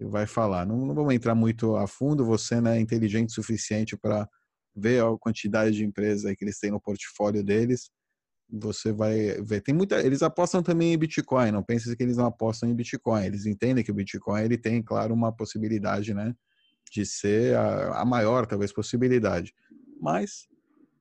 vai 0.00 0.26
falar. 0.26 0.66
Não, 0.66 0.76
não 0.84 0.94
vamos 0.94 1.14
entrar 1.14 1.34
muito 1.34 1.76
a 1.76 1.86
fundo, 1.86 2.24
você 2.24 2.60
né, 2.60 2.76
é 2.76 2.80
inteligente 2.80 3.30
o 3.30 3.34
suficiente 3.34 3.96
para 3.96 4.28
ver 4.74 5.02
a 5.02 5.16
quantidade 5.18 5.76
de 5.76 5.84
empresas 5.84 6.26
aí 6.26 6.36
que 6.36 6.44
eles 6.44 6.58
têm 6.58 6.70
no 6.70 6.80
portfólio 6.80 7.42
deles. 7.42 7.90
Você 8.60 8.92
vai 8.92 9.40
ver. 9.42 9.60
Tem 9.60 9.74
muita. 9.74 10.00
Eles 10.00 10.22
apostam 10.22 10.62
também 10.62 10.92
em 10.92 10.98
Bitcoin. 10.98 11.50
Não 11.50 11.62
pense 11.62 11.94
que 11.96 12.02
eles 12.02 12.16
não 12.16 12.26
apostam 12.26 12.68
em 12.68 12.74
Bitcoin. 12.74 13.24
Eles 13.24 13.46
entendem 13.46 13.82
que 13.82 13.90
o 13.90 13.94
Bitcoin 13.94 14.42
ele 14.42 14.56
tem, 14.56 14.82
claro, 14.82 15.12
uma 15.12 15.32
possibilidade, 15.32 16.14
né, 16.14 16.34
de 16.90 17.04
ser 17.04 17.56
a, 17.56 18.02
a 18.02 18.04
maior, 18.04 18.46
talvez, 18.46 18.72
possibilidade. 18.72 19.52
Mas 20.00 20.46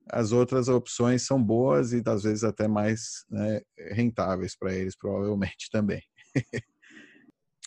as 0.10 0.32
outras 0.32 0.68
opções 0.68 1.22
são 1.22 1.42
boas 1.42 1.94
e 1.94 2.02
às 2.06 2.24
vezes 2.24 2.44
até 2.44 2.68
mais 2.68 3.26
né, 3.30 3.62
rentáveis 3.92 4.56
para 4.56 4.74
eles, 4.74 4.96
provavelmente 4.96 5.70
também. 5.72 6.02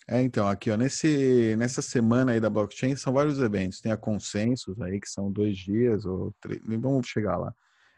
é, 0.09 0.21
então, 0.23 0.49
aqui 0.49 0.71
ó, 0.71 0.77
nesse, 0.77 1.55
nessa 1.57 1.81
semana 1.81 2.33
aí 2.33 2.41
da 2.41 2.51
blockchain 2.51 2.97
são 2.97 3.13
vários 3.13 3.39
eventos. 3.39 3.81
Tem 3.81 3.93
a 3.93 3.97
Consensus 3.97 4.81
aí, 4.81 5.01
que 5.01 5.09
são 5.09 5.31
dois 5.31 5.57
dias, 5.57 6.05
ou 6.05 6.35
três, 6.41 6.61
vamos 6.65 7.07
chegar 7.07 7.37
lá. 7.37 7.55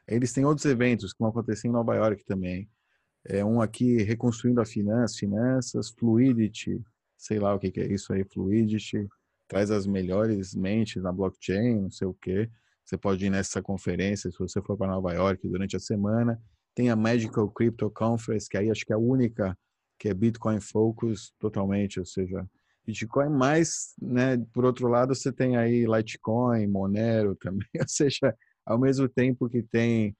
Eles 0.09 0.33
têm 0.33 0.45
outros 0.45 0.65
eventos 0.65 1.13
que 1.13 1.19
vão 1.19 1.29
acontecer 1.29 1.69
em 1.69 1.73
Nova 1.73 1.95
York 1.95 2.25
também. 2.25 2.69
É 3.25 3.45
um 3.45 3.61
aqui 3.61 4.03
reconstruindo 4.03 4.61
a 4.61 4.65
finança, 4.65 5.19
finanças, 5.19 5.91
Fluidity, 5.91 6.81
sei 7.17 7.39
lá 7.39 7.55
o 7.55 7.59
que, 7.59 7.71
que 7.71 7.81
é 7.81 7.93
isso 7.93 8.13
aí, 8.13 8.25
Fluidity, 8.25 9.07
traz 9.47 9.71
as 9.71 9.87
melhores 9.87 10.55
mentes 10.55 11.03
na 11.03 11.13
blockchain, 11.13 11.83
não 11.83 11.91
sei 11.91 12.07
o 12.07 12.15
quê. 12.15 12.51
Você 12.85 12.97
pode 12.97 13.27
ir 13.27 13.31
nessa 13.31 13.61
conferência 13.61 14.31
se 14.31 14.39
você 14.39 14.63
for 14.63 14.77
para 14.77 14.87
Nova 14.87 15.13
York 15.13 15.47
durante 15.47 15.77
a 15.77 15.81
semana. 15.81 16.41
Tem 16.75 16.89
a 16.89 16.97
Magical 16.97 17.51
Crypto 17.51 17.91
Conference, 17.91 18.49
que 18.49 18.57
aí 18.57 18.71
acho 18.71 18.85
que 18.87 18.93
é 18.93 18.97
a 18.97 18.99
única 18.99 19.57
que 19.99 20.09
é 20.09 20.15
Bitcoin 20.15 20.61
Focus 20.61 21.35
totalmente, 21.39 21.99
ou 21.99 22.07
seja, 22.07 22.49
Bitcoin, 22.87 23.29
mas, 23.29 23.95
né, 24.01 24.39
por 24.55 24.65
outro 24.65 24.89
lado, 24.89 25.15
você 25.15 25.31
tem 25.31 25.57
aí 25.57 25.85
Litecoin, 25.85 26.67
Monero 26.67 27.35
também, 27.37 27.69
ou 27.79 27.89
seja, 27.89 28.35
ao 28.69 28.79
mesmo 28.79 29.09
tempo 29.09 29.49
que 29.49 29.63
tem 29.63 30.15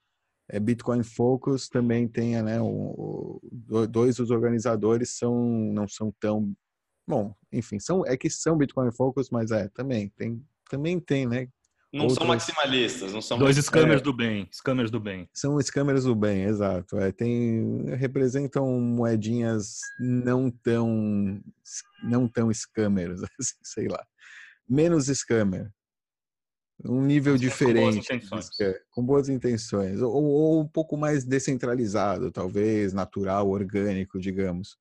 é, 0.49 0.59
Bitcoin 0.59 1.03
Focus, 1.03 1.69
também 1.69 2.07
tem, 2.07 2.41
né, 2.41 2.59
o, 2.59 3.39
o, 3.69 3.87
dois 3.87 4.15
dos 4.15 4.31
organizadores 4.31 5.11
são, 5.11 5.35
não 5.71 5.87
são 5.87 6.11
tão, 6.19 6.51
bom, 7.07 7.35
enfim, 7.53 7.79
são, 7.79 8.03
é 8.07 8.17
que 8.17 8.29
são 8.29 8.57
Bitcoin 8.57 8.91
Focus, 8.91 9.29
mas 9.29 9.51
é, 9.51 9.69
também 9.69 10.09
tem, 10.17 10.43
também 10.67 10.99
tem, 10.99 11.27
né, 11.27 11.47
não 11.93 12.01
Outras... 12.01 12.17
são 12.19 12.27
maximalistas, 12.27 13.13
não 13.13 13.21
são 13.21 13.37
dois 13.39 13.57
scammers 13.57 14.01
é. 14.01 14.03
do 14.03 14.13
bem, 14.13 14.47
scammers 14.51 14.91
do 14.91 14.99
bem. 14.99 15.27
São 15.33 15.59
scammers 15.59 16.03
do 16.03 16.15
bem, 16.15 16.43
exato. 16.43 16.99
É, 16.99 17.11
tem 17.11 17.83
representam 17.97 18.79
moedinhas 18.79 19.79
não 19.99 20.51
tão 20.51 21.41
não 22.03 22.27
tão 22.27 22.53
scammers, 22.53 23.21
assim, 23.39 23.55
sei 23.63 23.87
lá, 23.87 24.05
menos 24.69 25.07
scammer, 25.07 25.71
um 26.85 27.01
nível 27.01 27.33
Mas 27.33 27.41
diferente, 27.41 28.07
com 28.07 28.29
boas, 28.29 28.49
com 28.91 29.05
boas 29.05 29.29
intenções, 29.29 30.01
ou, 30.01 30.13
ou, 30.13 30.61
um 30.61 30.67
pouco 30.67 30.95
mais 30.95 31.25
descentralizado, 31.25 32.31
talvez 32.31 32.93
natural, 32.93 33.49
orgânico, 33.49 34.19
digamos. 34.19 34.77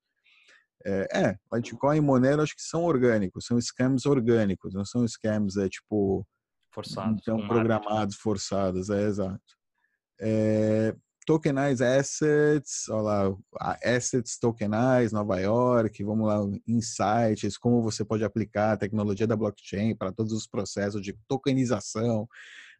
É, 0.84 1.08
é, 1.12 1.38
Litecoin 1.52 1.96
e 1.96 2.00
Monero 2.00 2.42
acho 2.42 2.54
que 2.54 2.62
são 2.62 2.84
orgânicos, 2.84 3.46
são 3.46 3.60
scams 3.60 4.06
orgânicos, 4.06 4.74
não 4.74 4.84
são 4.84 5.06
scams 5.06 5.56
é 5.56 5.68
tipo 5.68 6.24
Forçados. 6.70 7.20
Então, 7.22 7.46
programados, 7.46 8.16
forçados, 8.16 8.88
é 8.90 9.02
exato. 9.02 9.58
É, 10.20 10.94
tokenize 11.28 11.84
Assets, 11.84 12.88
olha 12.88 13.02
lá, 13.02 13.78
Assets 13.84 14.38
Tokenize, 14.38 15.12
Nova 15.12 15.38
York, 15.38 16.02
vamos 16.02 16.26
lá, 16.26 16.38
insights, 16.66 17.58
como 17.58 17.82
você 17.82 18.02
pode 18.02 18.24
aplicar 18.24 18.72
a 18.72 18.76
tecnologia 18.78 19.26
da 19.26 19.36
blockchain 19.36 19.94
para 19.94 20.10
todos 20.10 20.32
os 20.32 20.46
processos 20.46 21.02
de 21.02 21.12
tokenização, 21.28 22.26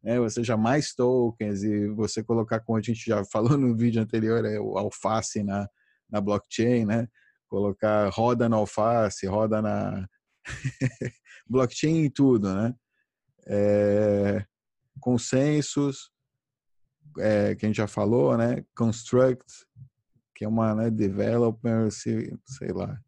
né, 0.03 0.19
ou 0.19 0.31
seja, 0.31 0.57
mais 0.57 0.95
tokens 0.95 1.63
e 1.63 1.89
você 1.89 2.25
colocar, 2.25 2.61
como 2.61 2.79
a 2.79 2.81
gente 2.81 3.05
já 3.05 3.23
falou 3.31 3.59
no 3.59 3.77
vídeo 3.77 4.01
anterior, 4.01 4.43
é 4.47 4.59
o 4.59 4.79
alface 4.79 5.43
na, 5.43 5.69
na 6.09 6.19
blockchain, 6.19 6.87
né, 6.87 7.07
colocar 7.49 8.09
roda 8.09 8.49
na 8.49 8.57
alface, 8.57 9.27
roda 9.27 9.61
na 9.61 10.09
blockchain 11.47 12.05
e 12.05 12.11
tudo, 12.11 12.55
né, 12.55 12.75
é, 13.47 14.43
consensus, 14.99 16.11
é, 17.19 17.55
que 17.55 17.65
a 17.65 17.69
gente 17.69 17.77
já 17.77 17.87
falou, 17.87 18.37
né? 18.37 18.65
Construct, 18.75 19.45
que 20.35 20.45
é 20.45 20.49
uma 20.49 20.75
né, 20.75 20.91
developer, 20.91 21.91
sei 21.91 22.73
lá. 22.73 22.99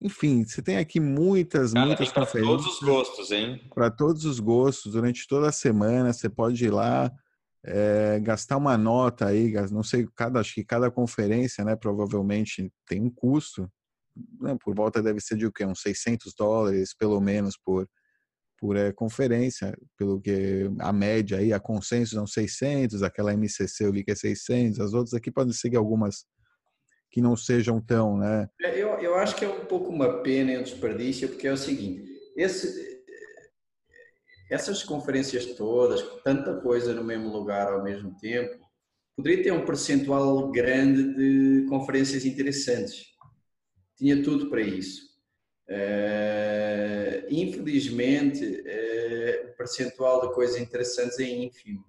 Enfim, 0.00 0.44
você 0.44 0.60
tem 0.60 0.76
aqui 0.76 1.00
muitas, 1.00 1.72
Cara, 1.72 1.86
muitas 1.86 2.12
Para 2.12 2.26
todos 2.26 2.66
os 2.66 2.80
gostos, 2.80 3.30
hein? 3.30 3.68
Para 3.74 3.90
todos 3.90 4.24
os 4.24 4.38
gostos, 4.38 4.92
durante 4.92 5.26
toda 5.26 5.48
a 5.48 5.52
semana, 5.52 6.12
você 6.12 6.28
pode 6.28 6.64
ir 6.64 6.70
lá, 6.70 7.10
é, 7.64 8.20
gastar 8.20 8.58
uma 8.58 8.76
nota 8.76 9.26
aí, 9.26 9.52
não 9.72 9.82
sei, 9.82 10.06
cada, 10.14 10.38
acho 10.38 10.54
que 10.54 10.64
cada 10.64 10.90
conferência, 10.90 11.64
né, 11.64 11.74
provavelmente 11.74 12.70
tem 12.86 13.02
um 13.02 13.10
custo, 13.10 13.68
né, 14.40 14.56
por 14.62 14.74
volta 14.74 15.02
deve 15.02 15.20
ser 15.20 15.36
de 15.36 15.46
o 15.46 15.52
quê? 15.52 15.64
Uns 15.64 15.80
600 15.80 16.34
dólares, 16.34 16.94
pelo 16.94 17.20
menos, 17.20 17.56
por, 17.56 17.88
por 18.58 18.76
é, 18.76 18.92
conferência, 18.92 19.76
pelo 19.96 20.20
que 20.20 20.70
a 20.78 20.92
média 20.92 21.38
aí, 21.38 21.52
a 21.52 21.60
consenso 21.60 22.14
são 22.14 22.26
600, 22.26 23.02
aquela 23.02 23.32
MCC 23.32 23.84
eu 23.84 23.92
vi 23.92 24.04
que 24.04 24.10
é 24.10 24.14
600, 24.14 24.80
as 24.80 24.92
outras 24.94 25.14
aqui 25.14 25.30
podem 25.30 25.52
seguir 25.52 25.76
algumas 25.76 26.24
que 27.10 27.20
não 27.20 27.36
sejam 27.36 27.80
tão, 27.80 28.18
né? 28.18 28.48
É, 28.60 28.78
eu, 28.78 28.88
eu 28.98 29.14
acho 29.16 29.36
que 29.36 29.44
é 29.44 29.48
um 29.48 29.64
pouco 29.64 29.90
uma 29.90 30.22
pena 30.22 30.52
e 30.52 30.58
um 30.58 30.62
desperdício, 30.62 31.28
porque 31.28 31.46
é 31.46 31.52
o 31.52 31.56
seguinte, 31.56 32.04
esse, 32.36 33.02
essas 34.50 34.82
conferências 34.82 35.46
todas, 35.54 36.02
tanta 36.22 36.60
coisa 36.60 36.94
no 36.94 37.04
mesmo 37.04 37.28
lugar 37.30 37.72
ao 37.72 37.82
mesmo 37.82 38.16
tempo, 38.18 38.58
poderia 39.16 39.42
ter 39.42 39.52
um 39.52 39.64
percentual 39.64 40.50
grande 40.50 41.14
de 41.14 41.66
conferências 41.68 42.24
interessantes. 42.24 43.06
Tinha 43.96 44.22
tudo 44.22 44.50
para 44.50 44.60
isso. 44.60 45.05
Uh, 45.68 47.26
infelizmente, 47.28 48.44
uh, 48.44 49.50
o 49.50 49.56
percentual 49.56 50.20
de 50.20 50.34
coisas 50.34 50.60
interessantes 50.60 51.18
é 51.18 51.24
ínfimo. 51.24 51.84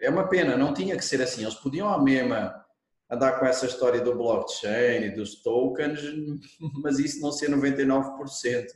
É 0.00 0.08
uma 0.08 0.28
pena, 0.28 0.56
não 0.56 0.72
tinha 0.72 0.96
que 0.96 1.04
ser 1.04 1.20
assim. 1.20 1.42
Eles 1.42 1.54
podiam 1.54 1.88
a 1.88 2.02
mesma 2.02 2.64
andar 3.10 3.38
com 3.38 3.46
essa 3.46 3.66
história 3.66 4.00
do 4.00 4.14
blockchain 4.14 5.04
e 5.04 5.10
dos 5.10 5.42
tokens, 5.42 6.00
mas 6.82 6.98
isso 6.98 7.20
não 7.20 7.32
ser 7.32 7.50
99%. 7.50 8.66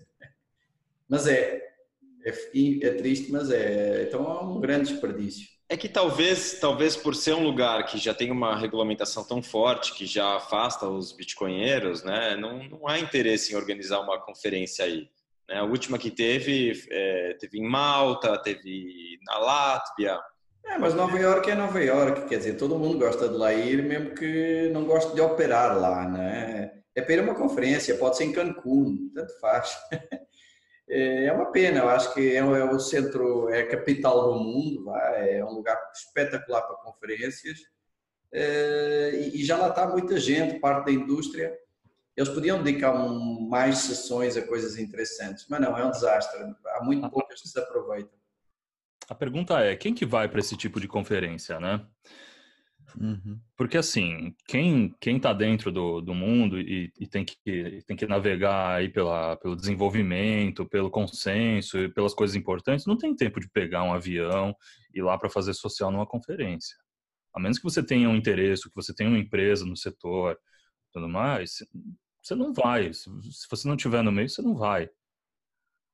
Mas 1.08 1.26
é, 1.26 1.60
é, 2.24 2.30
é 2.82 2.94
triste, 2.94 3.30
mas 3.30 3.50
é. 3.50 4.04
Então 4.04 4.24
é 4.30 4.42
um 4.42 4.60
grande 4.60 4.92
desperdício. 4.92 5.59
É 5.72 5.76
que 5.76 5.88
talvez, 5.88 6.58
talvez 6.58 6.96
por 6.96 7.14
ser 7.14 7.32
um 7.32 7.44
lugar 7.44 7.86
que 7.86 7.96
já 7.96 8.12
tem 8.12 8.32
uma 8.32 8.56
regulamentação 8.56 9.22
tão 9.22 9.40
forte 9.40 9.94
que 9.94 10.04
já 10.04 10.34
afasta 10.34 10.88
os 10.88 11.12
bitcoinheiros, 11.12 12.02
né, 12.02 12.34
não, 12.34 12.64
não 12.64 12.88
há 12.88 12.98
interesse 12.98 13.52
em 13.52 13.56
organizar 13.56 14.00
uma 14.00 14.20
conferência 14.20 14.84
aí. 14.84 15.08
Né? 15.48 15.60
A 15.60 15.62
última 15.62 15.96
que 15.96 16.10
teve, 16.10 16.72
é, 16.90 17.36
teve 17.38 17.60
em 17.60 17.68
Malta, 17.68 18.36
teve 18.36 19.16
na 19.24 19.38
Látvia. 19.38 20.18
É, 20.64 20.76
mas 20.76 20.92
Nova 20.92 21.16
York 21.16 21.48
é 21.48 21.54
Nova 21.54 21.80
York, 21.80 22.28
quer 22.28 22.38
dizer, 22.38 22.56
todo 22.56 22.76
mundo 22.76 22.98
gosta 22.98 23.28
de 23.28 23.36
lá 23.36 23.54
ir, 23.54 23.80
mesmo 23.80 24.12
que 24.16 24.68
não 24.72 24.84
goste 24.84 25.14
de 25.14 25.20
operar 25.20 25.78
lá, 25.78 26.04
né? 26.04 26.72
É 26.96 27.00
para 27.00 27.14
ir 27.14 27.20
a 27.20 27.22
uma 27.22 27.36
conferência, 27.36 27.94
pode 27.94 28.16
ser 28.16 28.24
em 28.24 28.32
Cancún, 28.32 29.08
tanto 29.14 29.38
faz. 29.38 29.78
É, 30.90 31.26
é 31.26 31.32
uma 31.32 31.52
pena, 31.52 31.78
eu 31.78 31.88
acho 31.88 32.12
que 32.12 32.35
é, 32.35 32.38
é 32.38 32.44
o 32.44 32.78
centro, 32.80 33.49
é 33.49 33.61
a 33.61 33.68
capital 33.68 34.32
do 34.32 34.40
mundo, 34.40 34.92
é 34.97 35.44
um 35.44 35.52
lugar 35.52 35.78
espetacular 35.94 36.62
para 36.62 36.76
conferências 36.76 37.61
é, 38.32 39.11
e 39.35 39.44
já 39.44 39.56
lá 39.56 39.68
está 39.68 39.88
muita 39.88 40.18
gente, 40.18 40.61
parte 40.61 40.87
da 40.87 40.92
indústria, 40.92 41.59
Eles 42.16 42.28
podiam 42.28 42.62
dedicar 42.62 42.92
mais 42.94 43.78
sessões 43.78 44.37
a 44.37 44.42
coisas 44.42 44.78
interessantes, 44.78 45.47
mas 45.49 45.61
não, 45.61 45.76
é 45.76 45.85
um 45.85 45.90
desastre. 45.90 46.38
Há 46.66 46.85
muito 46.85 47.09
poucas 47.11 47.40
que 47.40 47.49
se 47.49 47.59
aproveitam. 47.59 48.18
A 49.09 49.14
pergunta 49.14 49.59
é, 49.61 49.75
quem 49.75 49.94
que 49.94 50.06
vai 50.06 50.28
para 50.28 50.40
esse 50.40 50.56
tipo 50.56 50.80
de 50.80 50.87
conferência, 50.87 51.59
né? 51.59 51.85
Uhum. 52.99 53.38
Porque 53.56 53.76
assim, 53.76 54.35
quem 54.47 54.94
quem 55.00 55.16
está 55.16 55.32
dentro 55.32 55.70
do, 55.70 56.00
do 56.00 56.14
mundo 56.14 56.59
e, 56.61 56.92
e 56.99 57.06
tem 57.06 57.25
que 57.25 57.37
tem 57.87 57.97
que 57.97 58.06
navegar 58.06 58.76
aí 58.76 58.88
pela, 58.88 59.37
pelo 59.37 59.56
desenvolvimento, 59.56 60.68
pelo 60.68 60.90
consenso 60.90 61.78
e 61.78 61.88
pelas 61.88 62.14
coisas 62.14 62.37
importantes, 62.37 62.87
não 62.87 62.97
tem 62.97 63.14
tempo 63.14 63.40
de 63.40 63.49
pegar 63.50 63.82
um 63.82 63.92
avião 63.92 64.54
e 64.94 64.99
ir 64.99 65.02
lá 65.02 65.18
para 65.18 65.30
fazer 65.30 65.54
social 65.54 65.90
numa 65.90 66.06
conferência. 66.06 66.76
A 67.35 67.40
menos 67.40 67.59
que 67.59 67.64
você 67.64 67.82
tenha 67.82 68.09
um 68.09 68.16
interesse, 68.16 68.68
que 68.68 68.75
você 68.75 68.94
tenha 68.94 69.11
uma 69.11 69.18
empresa 69.18 69.64
no 69.64 69.76
setor, 69.76 70.38
tudo 70.92 71.09
mais, 71.09 71.59
você 72.23 72.35
não 72.35 72.52
vai. 72.52 72.92
Se 72.92 73.09
você 73.50 73.68
não 73.68 73.76
tiver 73.76 74.02
no 74.02 74.12
meio, 74.12 74.28
você 74.28 74.42
não 74.42 74.54
vai. 74.56 74.88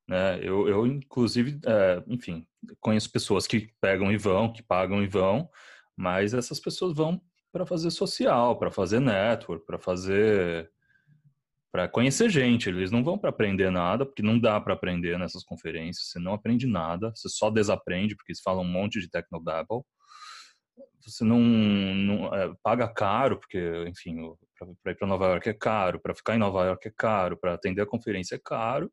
Né? 0.08 0.38
Eu, 0.40 0.68
eu 0.68 0.86
inclusive, 0.86 1.58
é, 1.66 2.02
enfim, 2.06 2.46
conheço 2.80 3.10
pessoas 3.10 3.46
que 3.46 3.72
pegam 3.80 4.10
e 4.12 4.16
vão, 4.16 4.52
que 4.52 4.62
pagam 4.62 5.02
e 5.02 5.06
vão, 5.06 5.48
mas 5.96 6.34
essas 6.34 6.60
pessoas 6.60 6.94
vão 6.94 7.20
para 7.50 7.64
fazer 7.64 7.90
social, 7.90 8.58
para 8.58 8.70
fazer 8.70 9.00
network, 9.00 9.64
para 9.64 9.78
fazer 9.78 10.70
para 11.72 11.88
conhecer 11.88 12.30
gente. 12.30 12.70
Eles 12.70 12.90
não 12.90 13.04
vão 13.04 13.18
para 13.18 13.28
aprender 13.28 13.70
nada, 13.70 14.06
porque 14.06 14.22
não 14.22 14.38
dá 14.38 14.58
para 14.58 14.72
aprender 14.72 15.18
nessas 15.18 15.44
conferências. 15.44 16.08
Você 16.08 16.18
não 16.18 16.32
aprende 16.32 16.66
nada, 16.66 17.12
você 17.14 17.28
só 17.28 17.50
desaprende 17.50 18.16
porque 18.16 18.32
eles 18.32 18.40
falam 18.40 18.62
um 18.62 18.68
monte 18.68 18.98
de 18.98 19.10
technobabble. 19.10 19.82
Você 21.06 21.22
não, 21.22 21.38
não 21.38 22.34
é, 22.34 22.52
paga 22.62 22.88
caro, 22.88 23.38
porque, 23.38 23.84
enfim, 23.86 24.16
para 24.82 24.92
ir 24.92 24.96
para 24.96 25.06
Nova 25.06 25.26
York 25.26 25.48
é 25.50 25.54
caro, 25.54 26.00
para 26.00 26.14
ficar 26.14 26.34
em 26.34 26.38
Nova 26.38 26.64
York 26.64 26.88
é 26.88 26.92
caro, 26.96 27.36
para 27.36 27.54
atender 27.54 27.82
a 27.82 27.86
conferência 27.86 28.36
é 28.36 28.40
caro. 28.42 28.90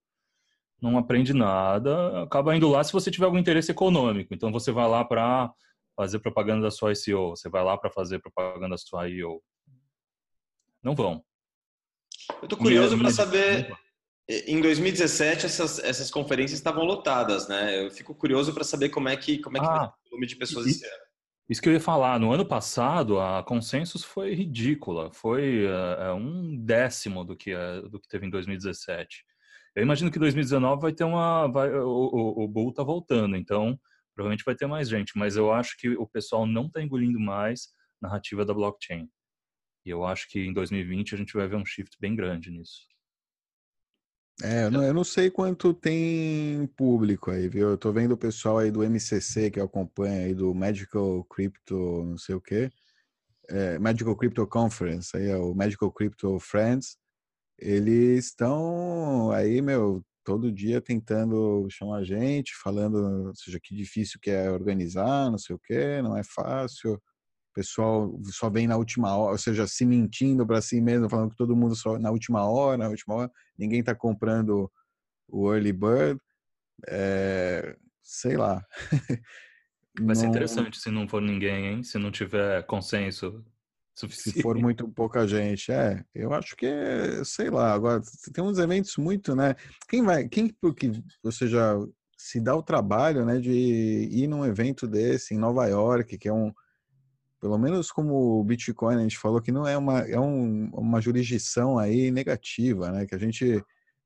Não 0.81 0.97
aprende 0.97 1.33
nada, 1.33 2.23
acaba 2.23 2.55
indo 2.55 2.67
lá 2.67 2.83
se 2.83 2.91
você 2.91 3.09
tiver 3.09 3.25
algum 3.25 3.37
interesse 3.37 3.71
econômico. 3.71 4.33
Então 4.33 4.51
você 4.51 4.71
vai 4.71 4.87
lá 4.89 5.05
para 5.05 5.49
fazer 5.95 6.19
propaganda 6.19 6.63
da 6.63 6.71
sua 6.71 6.93
SEO, 6.95 7.31
você 7.31 7.49
vai 7.49 7.63
lá 7.63 7.77
para 7.77 7.91
fazer 7.91 8.19
propaganda 8.19 8.69
da 8.69 8.77
sua 8.77 9.07
IO. 9.09 9.41
Não 10.81 10.95
vão. 10.95 11.23
Eu 12.41 12.47
tô 12.47 12.57
curioso 12.57 12.97
para 12.97 13.11
saber. 13.11 13.71
Em 14.27 14.61
2017 14.61 15.45
essas, 15.45 15.79
essas 15.79 16.09
conferências 16.09 16.57
estavam 16.57 16.85
lotadas, 16.85 17.47
né? 17.49 17.85
Eu 17.85 17.91
fico 17.91 18.15
curioso 18.15 18.53
para 18.53 18.63
saber 18.63 18.87
como 18.87 19.09
é 19.09 19.17
que 19.17 19.37
como 19.39 19.57
é 19.57 19.59
que 19.59 19.65
Ah, 19.65 19.93
o 20.05 20.09
volume 20.09 20.27
de 20.27 20.37
pessoas 20.37 20.65
esse 20.65 20.85
ano. 20.85 21.03
Isso 21.49 21.61
que 21.61 21.67
eu 21.67 21.73
ia 21.73 21.79
falar, 21.79 22.17
no 22.19 22.31
ano 22.31 22.45
passado 22.45 23.19
a 23.19 23.43
Consensus 23.43 24.01
foi 24.01 24.33
ridícula, 24.33 25.11
foi 25.11 25.65
eh, 25.65 26.13
um 26.13 26.57
décimo 26.57 27.25
do 27.25 27.35
que, 27.35 27.51
eh, 27.51 27.81
do 27.81 27.99
que 27.99 28.07
teve 28.07 28.25
em 28.25 28.29
2017. 28.29 29.25
Eu 29.75 29.83
imagino 29.83 30.09
que 30.09 30.17
2019 30.17 30.81
vai 30.81 30.93
ter 30.93 31.03
uma. 31.03 31.47
Vai, 31.47 31.69
o, 31.69 31.85
o, 31.85 32.43
o 32.45 32.47
Bull 32.47 32.73
tá 32.73 32.81
voltando, 32.81 33.35
então 33.35 33.77
provavelmente 34.13 34.45
vai 34.45 34.55
ter 34.55 34.67
mais 34.67 34.89
gente, 34.89 35.17
mas 35.17 35.35
eu 35.35 35.51
acho 35.51 35.75
que 35.77 35.89
o 35.89 36.07
pessoal 36.07 36.45
não 36.45 36.67
está 36.67 36.81
engolindo 36.81 37.19
mais 37.19 37.69
narrativa 38.01 38.45
da 38.45 38.53
blockchain. 38.53 39.09
E 39.85 39.89
eu 39.89 40.05
acho 40.05 40.27
que 40.29 40.39
em 40.39 40.53
2020 40.53 41.15
a 41.15 41.17
gente 41.17 41.33
vai 41.33 41.47
ver 41.47 41.55
um 41.55 41.65
shift 41.65 41.97
bem 41.99 42.15
grande 42.15 42.49
nisso. 42.49 42.87
É, 44.41 44.63
eu 44.63 44.71
não, 44.71 44.83
eu 44.83 44.93
não 44.93 45.03
sei 45.03 45.29
quanto 45.29 45.73
tem 45.73 46.65
público 46.75 47.29
aí, 47.29 47.47
viu? 47.47 47.69
Eu 47.69 47.77
tô 47.77 47.91
vendo 47.91 48.13
o 48.13 48.17
pessoal 48.17 48.57
aí 48.57 48.71
do 48.71 48.83
MCC 48.83 49.51
que 49.51 49.59
acompanha 49.59 50.25
aí 50.25 50.33
do 50.33 50.53
Magical 50.53 51.23
Crypto, 51.25 52.03
não 52.03 52.17
sei 52.17 52.35
o 52.35 52.41
quê. 52.41 52.71
É, 53.49 53.77
Magical 53.77 54.15
Crypto 54.15 54.47
Conference, 54.47 55.15
aí 55.15 55.27
é 55.27 55.37
o 55.37 55.53
Magical 55.53 55.91
Crypto 55.91 56.39
Friends. 56.39 56.97
Eles 57.59 58.25
estão 58.25 59.31
aí, 59.31 59.61
meu, 59.61 60.03
todo 60.23 60.51
dia 60.51 60.81
tentando 60.81 61.67
chamar 61.69 61.97
a 61.99 62.03
gente, 62.03 62.53
falando, 62.63 63.27
ou 63.27 63.35
seja, 63.35 63.59
que 63.61 63.75
difícil 63.75 64.19
que 64.21 64.29
é 64.29 64.49
organizar, 64.49 65.29
não 65.29 65.37
sei 65.37 65.55
o 65.55 65.59
quê, 65.59 66.01
não 66.01 66.17
é 66.17 66.23
fácil. 66.23 66.93
O 66.95 67.53
pessoal 67.53 68.19
só 68.25 68.49
vem 68.49 68.67
na 68.67 68.77
última 68.77 69.15
hora, 69.15 69.33
ou 69.33 69.37
seja, 69.37 69.67
se 69.67 69.85
mentindo 69.85 70.45
para 70.45 70.61
si 70.61 70.81
mesmo, 70.81 71.09
falando 71.09 71.31
que 71.31 71.37
todo 71.37 71.55
mundo 71.55 71.75
só 71.75 71.99
na 71.99 72.09
última 72.09 72.43
hora, 72.49 72.77
na 72.77 72.89
última 72.89 73.15
hora, 73.15 73.31
ninguém 73.57 73.81
está 73.81 73.93
comprando 73.93 74.71
o 75.27 75.53
early 75.53 75.71
bird. 75.73 76.19
É, 76.87 77.75
sei 78.01 78.37
lá. 78.37 78.65
Vai 79.99 80.15
ser 80.15 80.23
Não- 80.23 80.29
interessante 80.29 80.79
se 80.79 80.89
não 80.89 81.07
for 81.07 81.21
ninguém, 81.21 81.67
hein? 81.67 81.83
Se 81.83 81.99
não 81.99 82.11
tiver 82.11 82.65
consenso 82.65 83.45
Se 83.95 84.01
suficiente. 84.01 84.41
for 84.41 84.57
muito 84.57 84.87
pouca 84.89 85.27
gente, 85.27 85.71
é. 85.71 86.03
Eu 86.15 86.33
acho 86.33 86.55
que 86.55 86.67
sei 87.23 87.49
lá. 87.49 87.73
Agora 87.73 88.01
tem 88.33 88.43
uns 88.43 88.57
eventos 88.57 88.97
muito, 88.97 89.35
né? 89.35 89.55
Quem 89.87 90.03
vai, 90.03 90.27
quem 90.27 90.49
porque 90.49 90.91
você 91.21 91.47
já 91.47 91.75
se 92.17 92.39
dá 92.39 92.55
o 92.55 92.63
trabalho, 92.63 93.25
né, 93.25 93.37
de 93.37 93.51
ir 93.51 94.27
num 94.27 94.45
evento 94.45 94.87
desse 94.87 95.33
em 95.33 95.37
Nova 95.37 95.67
York, 95.67 96.17
que 96.17 96.29
é 96.29 96.33
um, 96.33 96.53
pelo 97.41 97.57
menos 97.57 97.91
como 97.91 98.39
o 98.39 98.43
Bitcoin 98.45 98.95
a 98.95 98.99
gente 98.99 99.17
falou 99.17 99.41
que 99.41 99.51
não 99.51 99.67
é 99.67 99.77
uma 99.77 99.99
é 99.99 100.17
um, 100.17 100.69
uma 100.73 101.01
jurisdição 101.01 101.77
aí 101.77 102.09
negativa, 102.11 102.89
né? 102.91 103.05
Que 103.05 103.13
a 103.13 103.17
gente, 103.17 103.61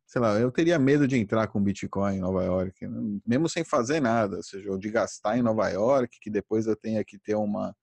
sei 0.05 0.21
lá, 0.21 0.39
eu 0.39 0.51
teria 0.51 0.79
medo 0.79 1.07
de 1.07 1.17
entrar 1.17 1.47
com 1.47 1.63
Bitcoin 1.63 2.15
em 2.15 2.19
Nova 2.19 2.43
York, 2.43 2.87
mesmo 3.25 3.47
sem 3.47 3.63
fazer 3.63 4.01
nada, 4.01 4.37
ou 4.37 4.43
seja, 4.43 4.71
ou 4.71 4.77
de 4.77 4.89
gastar 4.89 5.37
em 5.37 5.43
Nova 5.43 5.69
York, 5.69 6.17
que 6.19 6.29
depois 6.29 6.65
eu 6.65 6.75
tenha 6.75 7.05
que 7.05 7.17
ter 7.19 7.35
uma 7.35 7.75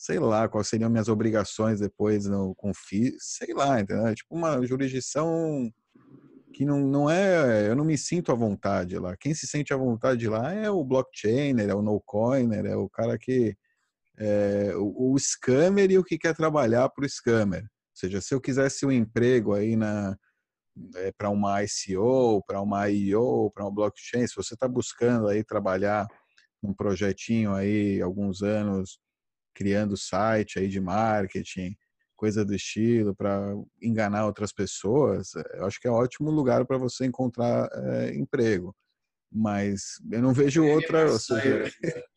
sei 0.00 0.18
lá, 0.18 0.48
quais 0.48 0.66
seriam 0.66 0.88
minhas 0.88 1.08
obrigações 1.08 1.78
depois 1.78 2.24
no 2.24 2.54
com 2.54 2.72
FII, 2.72 3.16
sei 3.18 3.52
lá, 3.52 3.78
entendeu? 3.78 4.06
É 4.06 4.14
tipo 4.14 4.34
uma 4.34 4.64
jurisdição 4.66 5.70
que 6.54 6.64
não, 6.64 6.80
não 6.80 7.10
é, 7.10 7.68
eu 7.68 7.76
não 7.76 7.84
me 7.84 7.98
sinto 7.98 8.32
à 8.32 8.34
vontade 8.34 8.98
lá. 8.98 9.14
Quem 9.14 9.34
se 9.34 9.46
sente 9.46 9.74
à 9.74 9.76
vontade 9.76 10.26
lá 10.26 10.54
é 10.54 10.70
o 10.70 10.82
blockchainer, 10.82 11.68
é 11.68 11.74
o 11.74 11.82
no-coiner, 11.82 12.64
é 12.64 12.74
o 12.74 12.88
cara 12.88 13.18
que 13.18 13.54
é, 14.18 14.72
o, 14.74 15.12
o 15.12 15.18
scammer 15.18 15.90
e 15.90 15.98
o 15.98 16.04
que 16.04 16.16
quer 16.16 16.34
trabalhar 16.34 16.88
para 16.88 17.04
o 17.04 17.08
scammer. 17.08 17.64
Ou 17.64 17.68
seja, 17.94 18.22
se 18.22 18.34
eu 18.34 18.40
quisesse 18.40 18.86
um 18.86 18.90
emprego 18.90 19.52
aí 19.52 19.76
na 19.76 20.16
é, 20.96 21.12
para 21.12 21.28
uma 21.28 21.62
ICO, 21.62 22.42
para 22.46 22.62
uma 22.62 22.88
IO, 22.88 23.50
para 23.50 23.64
uma 23.64 23.74
blockchain, 23.74 24.26
se 24.26 24.34
você 24.34 24.54
está 24.54 24.66
buscando 24.66 25.28
aí 25.28 25.44
trabalhar 25.44 26.06
num 26.62 26.72
projetinho 26.72 27.52
aí 27.52 28.00
alguns 28.00 28.40
anos 28.42 28.98
criando 29.54 29.96
site 29.96 30.58
aí 30.58 30.68
de 30.68 30.80
marketing, 30.80 31.76
coisa 32.20 32.44
do 32.44 32.54
estilo 32.54 33.14
para 33.14 33.54
enganar 33.80 34.26
outras 34.26 34.52
pessoas, 34.52 35.30
eu 35.54 35.64
acho 35.64 35.80
que 35.80 35.88
é 35.88 35.90
um 35.90 35.94
ótimo 35.94 36.30
lugar 36.30 36.66
para 36.66 36.76
você 36.76 37.06
encontrar 37.06 37.66
é, 37.72 38.14
emprego. 38.14 38.76
Mas 39.32 39.94
eu 40.12 40.20
não 40.20 40.34
vejo 40.34 40.62
outra, 40.66 41.10
ou 41.10 41.18
seja, 41.18 41.72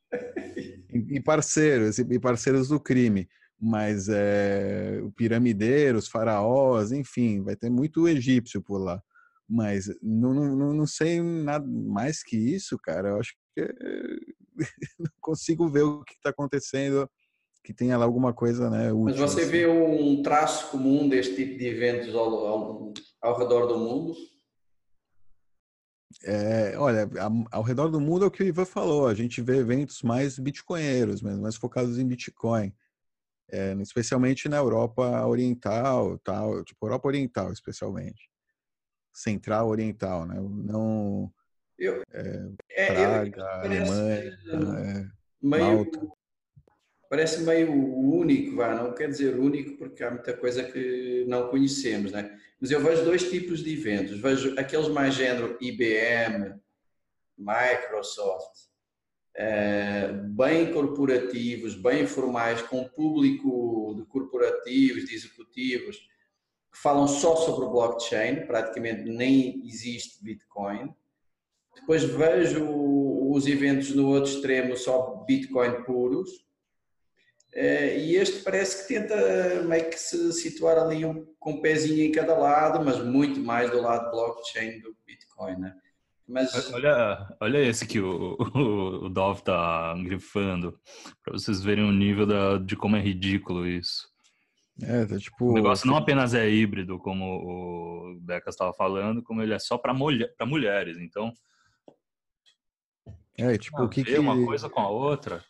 e 0.93 1.21
parceiros, 1.21 1.99
e 1.99 2.19
parceiros 2.19 2.67
do 2.67 2.81
crime. 2.81 3.29
Mas 3.57 4.09
é, 4.09 4.99
piramideiros, 5.15 6.09
faraós, 6.09 6.91
enfim, 6.91 7.41
vai 7.41 7.55
ter 7.55 7.69
muito 7.69 8.07
egípcio 8.07 8.61
por 8.61 8.79
lá. 8.79 9.01
Mas 9.47 9.87
não, 10.01 10.33
não, 10.33 10.73
não 10.73 10.87
sei 10.87 11.21
nada 11.21 11.65
mais 11.65 12.23
que 12.23 12.35
isso, 12.35 12.77
cara. 12.77 13.09
Eu 13.09 13.19
acho 13.21 13.33
que 13.55 13.73
não 14.99 15.11
consigo 15.21 15.69
ver 15.69 15.83
o 15.83 16.03
que 16.03 16.13
está 16.13 16.31
acontecendo 16.31 17.09
que 17.63 17.73
tenha 17.73 17.97
lá 17.97 18.03
alguma 18.03 18.33
coisa 18.33 18.69
né, 18.69 18.91
útil. 18.91 19.05
Mas 19.05 19.31
você 19.31 19.41
assim. 19.41 19.51
vê 19.51 19.67
um 19.67 20.21
traço 20.21 20.69
comum 20.69 21.07
deste 21.07 21.35
tipo 21.35 21.57
de 21.57 21.65
eventos 21.65 22.13
ao, 22.13 22.45
ao, 22.45 22.93
ao 23.21 23.37
redor 23.37 23.67
do 23.67 23.77
mundo? 23.77 24.13
É, 26.23 26.77
olha, 26.77 27.09
ao 27.51 27.63
redor 27.63 27.89
do 27.89 27.99
mundo 27.99 28.25
é 28.25 28.27
o 28.27 28.31
que 28.31 28.43
o 28.43 28.45
Ivan 28.45 28.65
falou, 28.65 29.07
a 29.07 29.13
gente 29.15 29.41
vê 29.41 29.57
eventos 29.57 30.03
mais 30.03 30.37
bitcoinheiros, 30.37 31.21
mais 31.21 31.55
focados 31.55 31.97
em 31.97 32.05
Bitcoin, 32.05 32.71
é, 33.49 33.73
especialmente 33.81 34.47
na 34.47 34.57
Europa 34.57 35.25
Oriental, 35.25 36.19
tal, 36.19 36.63
tipo 36.63 36.85
Europa 36.85 37.07
Oriental, 37.07 37.51
especialmente, 37.51 38.29
Central 39.11 39.69
Oriental, 39.69 40.25
né? 40.25 40.35
Não 40.39 41.33
Eu, 41.79 42.03
é, 42.11 42.49
é, 42.69 42.93
Praga, 42.93 43.41
eu- 43.41 43.47
Alemanha, 43.47 44.39
parece 44.51 44.99
é, 44.99 45.09
meio, 45.41 45.61
Malta. 45.61 46.22
Parece 47.13 47.43
meio 47.43 47.71
único, 47.71 48.55
vá, 48.55 48.73
não 48.73 48.91
quer 48.91 49.07
dizer 49.07 49.37
único 49.37 49.77
porque 49.77 50.03
há 50.03 50.09
muita 50.09 50.35
coisa 50.35 50.63
que 50.63 51.23
não 51.27 51.47
conhecemos, 51.47 52.11
né? 52.11 52.35
Mas 52.59 52.71
eu 52.71 52.81
vejo 52.81 53.05
dois 53.05 53.29
tipos 53.29 53.63
de 53.63 53.71
eventos. 53.71 54.19
Vejo 54.19 54.59
aqueles 54.59 54.87
mais 54.87 55.13
género 55.13 55.55
IBM, 55.61 56.55
Microsoft, 57.37 58.61
eh, 59.35 60.11
bem 60.31 60.73
corporativos, 60.73 61.75
bem 61.75 62.07
formais, 62.07 62.63
com 62.63 62.83
público 62.83 63.93
de 63.95 64.05
corporativos, 64.05 65.05
de 65.05 65.13
executivos, 65.13 65.97
que 66.71 66.79
falam 66.81 67.07
só 67.07 67.35
sobre 67.35 67.67
blockchain, 67.67 68.47
praticamente 68.47 69.03
nem 69.03 69.63
existe 69.67 70.17
Bitcoin. 70.23 70.91
Depois 71.75 72.03
vejo 72.05 72.65
os 73.29 73.45
eventos 73.45 73.93
no 73.93 74.07
outro 74.07 74.31
extremo, 74.31 74.75
só 74.75 75.23
Bitcoin 75.27 75.83
puros. 75.83 76.51
Eh, 77.55 77.99
e 77.99 78.15
este 78.15 78.41
parece 78.41 78.81
que 78.81 78.93
tenta 78.93 79.15
meio 79.63 79.89
que 79.89 79.99
se 79.99 80.33
situar 80.33 80.77
ali 80.77 81.05
um, 81.05 81.25
com 81.39 81.51
um 81.51 81.61
pezinho 81.61 82.03
em 82.03 82.11
cada 82.11 82.35
lado, 82.35 82.83
mas 82.83 83.03
muito 83.03 83.39
mais 83.39 83.69
do 83.69 83.79
lado 83.79 84.09
blockchain 84.09 84.79
do 84.79 84.95
Bitcoin, 85.05 85.57
né? 85.57 85.75
Mas... 86.27 86.73
Olha, 86.73 87.27
olha 87.39 87.59
esse 87.59 87.85
que 87.85 87.99
o, 87.99 88.35
o, 88.39 89.05
o 89.05 89.09
Dov 89.09 89.41
tá 89.41 89.93
grifando, 90.03 90.79
para 91.23 91.33
vocês 91.33 91.61
verem 91.61 91.83
o 91.83 91.91
nível 91.91 92.25
da, 92.25 92.57
de 92.57 92.75
como 92.75 92.95
é 92.95 92.99
ridículo 92.99 93.67
isso. 93.67 94.11
É, 94.81 95.05
tá 95.05 95.17
tipo. 95.19 95.51
O 95.51 95.53
negócio 95.53 95.85
não 95.85 95.95
apenas 95.95 96.33
é 96.33 96.49
híbrido, 96.49 96.97
como 96.97 97.23
o 97.25 98.19
Becas 98.19 98.55
estava 98.55 98.73
falando, 98.73 99.21
como 99.21 99.41
ele 99.43 99.53
é 99.53 99.59
só 99.59 99.77
para 99.77 99.93
mulher, 99.93 100.33
mulheres. 100.41 100.97
Então. 100.97 101.31
É, 103.37 103.55
tipo, 103.57 103.83
o 103.83 103.89
que 103.89 104.03
que. 104.03 104.17
uma 104.17 104.43
coisa 104.43 104.67
com 104.69 104.81
a 104.81 104.89
outra. 104.89 105.43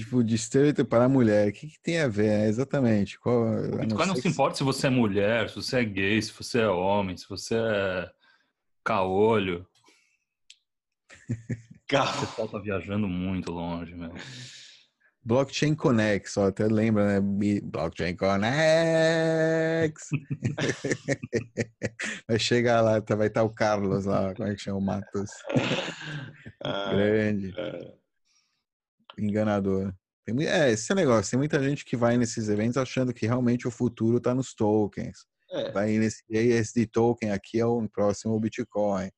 Tipo, 0.00 0.22
de 0.22 0.36
para 0.88 1.04
a 1.04 1.08
mulher. 1.08 1.48
O 1.48 1.52
que, 1.52 1.68
que, 1.68 1.80
tem 1.80 2.00
a 2.00 2.08
ver? 2.08 2.28
É, 2.28 2.46
exatamente. 2.46 3.18
Qual, 3.18 3.46
o 3.46 3.78
Bitcoin 3.78 4.06
não, 4.06 4.16
se 4.16 4.28
importa 4.28 4.56
se 4.56 4.64
você 4.64 4.86
é 4.86 4.90
mulher, 4.90 5.48
se 5.48 5.56
você 5.56 5.80
é 5.80 5.84
gay, 5.84 6.20
se 6.20 6.32
você 6.32 6.60
é 6.60 6.68
homem, 6.68 7.16
se 7.16 7.28
você 7.28 7.56
é 7.56 8.10
caolho. 8.84 9.66
Carro. 11.88 12.26
Você 12.26 12.48
tá 12.48 12.58
viajando 12.58 13.08
muito 13.08 13.52
longe, 13.52 13.94
meu. 13.94 14.12
Blockchain 15.26 15.74
Connex, 15.74 16.36
ó, 16.36 16.46
até 16.46 16.66
lembra, 16.66 17.20
né? 17.20 17.60
Blockchain 17.64 18.14
Connex. 18.14 20.08
vai 22.28 22.38
chegar 22.38 22.80
lá, 22.80 23.00
tá, 23.00 23.16
vai 23.16 23.26
estar 23.26 23.42
o 23.42 23.50
Carlos 23.50 24.04
lá, 24.04 24.32
como 24.36 24.48
é 24.48 24.54
que 24.54 24.62
chama 24.62 24.78
o 24.78 24.80
Matos? 24.80 25.30
Ah, 26.62 26.90
Grande. 26.90 27.54
É. 27.56 27.92
Enganador. 29.18 29.92
Tem, 30.24 30.46
é, 30.46 30.70
esse 30.72 30.90
é 30.90 30.94
negócio. 30.94 31.30
Tem 31.30 31.38
muita 31.38 31.62
gente 31.62 31.84
que 31.84 31.96
vai 31.96 32.16
nesses 32.16 32.48
eventos 32.48 32.76
achando 32.76 33.14
que 33.14 33.26
realmente 33.26 33.68
o 33.68 33.70
futuro 33.70 34.18
está 34.18 34.34
nos 34.34 34.54
tokens. 34.54 35.26
É. 35.50 35.70
Vai 35.70 35.98
nesse 35.98 36.24
ASD 36.36 36.86
token 36.86 37.30
aqui 37.30 37.60
é 37.60 37.66
o 37.66 37.88
próximo 37.88 38.38
Bitcoin. 38.40 39.10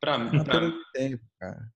Para 0.00 0.18
mim, 0.18 0.42
pra... 0.42 0.72
tempo, 0.92 1.24
cara. 1.38 1.72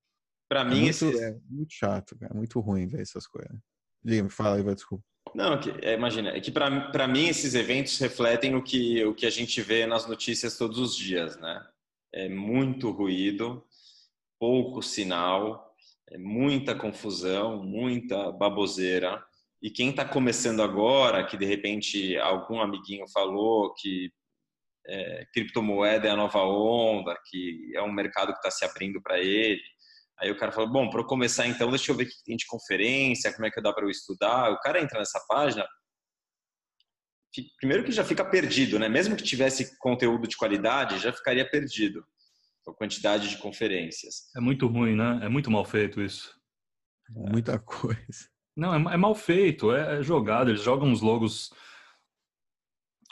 Para 0.48 0.60
é 0.60 0.64
mim, 0.64 0.80
muito, 0.82 0.90
esses... 0.90 1.20
é 1.20 1.38
muito 1.48 1.72
chato, 1.72 2.18
cara. 2.18 2.32
É 2.32 2.36
muito 2.36 2.58
ruim 2.60 2.86
ver 2.86 3.02
essas 3.02 3.26
coisas. 3.26 3.56
Diga, 4.02 4.28
fala 4.28 4.56
aí, 4.56 4.62
vai, 4.62 4.74
desculpa. 4.74 5.04
Não, 5.34 5.54
é, 5.82 5.94
imagina, 5.94 6.30
é 6.30 6.40
que 6.40 6.52
para 6.52 7.08
mim 7.08 7.26
esses 7.26 7.54
eventos 7.54 7.98
refletem 7.98 8.54
o 8.54 8.62
que, 8.62 9.04
o 9.04 9.14
que 9.14 9.26
a 9.26 9.30
gente 9.30 9.60
vê 9.62 9.86
nas 9.86 10.06
notícias 10.06 10.56
todos 10.56 10.78
os 10.78 10.96
dias, 10.96 11.36
né? 11.38 11.66
É 12.12 12.28
muito 12.28 12.90
ruído, 12.90 13.64
pouco 14.38 14.82
sinal, 14.82 15.63
é 15.63 15.63
muita 16.18 16.74
confusão, 16.74 17.62
muita 17.62 18.30
baboseira. 18.32 19.24
E 19.62 19.70
quem 19.70 19.90
está 19.90 20.04
começando 20.04 20.62
agora, 20.62 21.24
que 21.26 21.36
de 21.36 21.44
repente 21.44 22.16
algum 22.18 22.60
amiguinho 22.60 23.06
falou 23.08 23.74
que 23.74 24.10
é, 24.86 25.26
criptomoeda 25.32 26.06
é 26.06 26.10
a 26.10 26.16
nova 26.16 26.42
onda, 26.42 27.18
que 27.30 27.72
é 27.74 27.82
um 27.82 27.92
mercado 27.92 28.32
que 28.32 28.38
está 28.38 28.50
se 28.50 28.64
abrindo 28.64 29.00
para 29.02 29.18
ele, 29.18 29.60
Aí 30.20 30.30
o 30.30 30.36
cara 30.36 30.52
falou, 30.52 30.70
bom, 30.70 30.88
para 30.88 31.00
eu 31.00 31.06
começar 31.06 31.46
então, 31.46 31.70
deixa 31.70 31.90
eu 31.90 31.96
ver 31.96 32.04
o 32.04 32.08
que 32.08 32.24
tem 32.24 32.36
de 32.36 32.46
conferência, 32.46 33.32
como 33.32 33.46
é 33.46 33.50
que 33.50 33.60
dá 33.60 33.72
para 33.72 33.84
eu 33.84 33.90
estudar. 33.90 34.50
O 34.52 34.60
cara 34.60 34.80
entra 34.80 34.98
nessa 34.98 35.20
página, 35.28 35.66
primeiro 37.58 37.84
que 37.84 37.90
já 37.90 38.04
fica 38.04 38.24
perdido, 38.24 38.78
né? 38.78 38.88
Mesmo 38.88 39.16
que 39.16 39.24
tivesse 39.24 39.76
conteúdo 39.78 40.28
de 40.28 40.36
qualidade, 40.36 41.00
já 41.00 41.12
ficaria 41.12 41.48
perdido 41.48 42.06
a 42.66 42.74
quantidade 42.74 43.28
de 43.28 43.38
conferências. 43.38 44.30
É 44.36 44.40
muito 44.40 44.66
ruim, 44.66 44.94
né? 44.94 45.20
É 45.22 45.28
muito 45.28 45.50
mal 45.50 45.64
feito 45.64 46.00
isso. 46.00 46.34
Muita 47.10 47.58
coisa. 47.60 48.28
Não, 48.56 48.72
é, 48.74 48.94
é 48.94 48.96
mal 48.96 49.14
feito, 49.14 49.72
é, 49.72 49.98
é 49.98 50.02
jogado. 50.02 50.50
Eles 50.50 50.62
jogam 50.62 50.88
uns 50.88 51.00
logos 51.00 51.50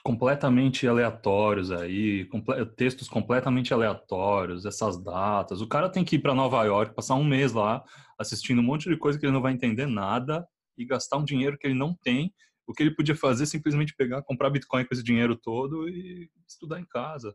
completamente 0.02 0.86
aleatórios 0.86 1.70
aí, 1.70 2.24
comple 2.26 2.66
textos 2.66 3.08
completamente 3.08 3.72
aleatórios, 3.72 4.66
essas 4.66 5.02
datas. 5.02 5.60
O 5.60 5.68
cara 5.68 5.88
tem 5.88 6.04
que 6.04 6.16
ir 6.16 6.18
para 6.18 6.34
Nova 6.34 6.62
York, 6.64 6.94
passar 6.94 7.14
um 7.14 7.24
mês 7.24 7.52
lá, 7.52 7.84
assistindo 8.18 8.60
um 8.60 8.64
monte 8.64 8.88
de 8.88 8.96
coisa 8.96 9.18
que 9.18 9.24
ele 9.24 9.32
não 9.32 9.40
vai 9.40 9.52
entender 9.52 9.86
nada 9.86 10.46
e 10.76 10.84
gastar 10.84 11.18
um 11.18 11.24
dinheiro 11.24 11.56
que 11.56 11.66
ele 11.66 11.78
não 11.78 11.94
tem. 11.94 12.34
O 12.66 12.72
que 12.72 12.82
ele 12.82 12.94
podia 12.94 13.14
fazer 13.14 13.44
é 13.44 13.46
simplesmente 13.46 13.94
pegar, 13.94 14.22
comprar 14.22 14.50
Bitcoin 14.50 14.84
com 14.84 14.94
esse 14.94 15.04
dinheiro 15.04 15.36
todo 15.36 15.88
e 15.88 16.28
estudar 16.48 16.80
em 16.80 16.86
casa. 16.86 17.34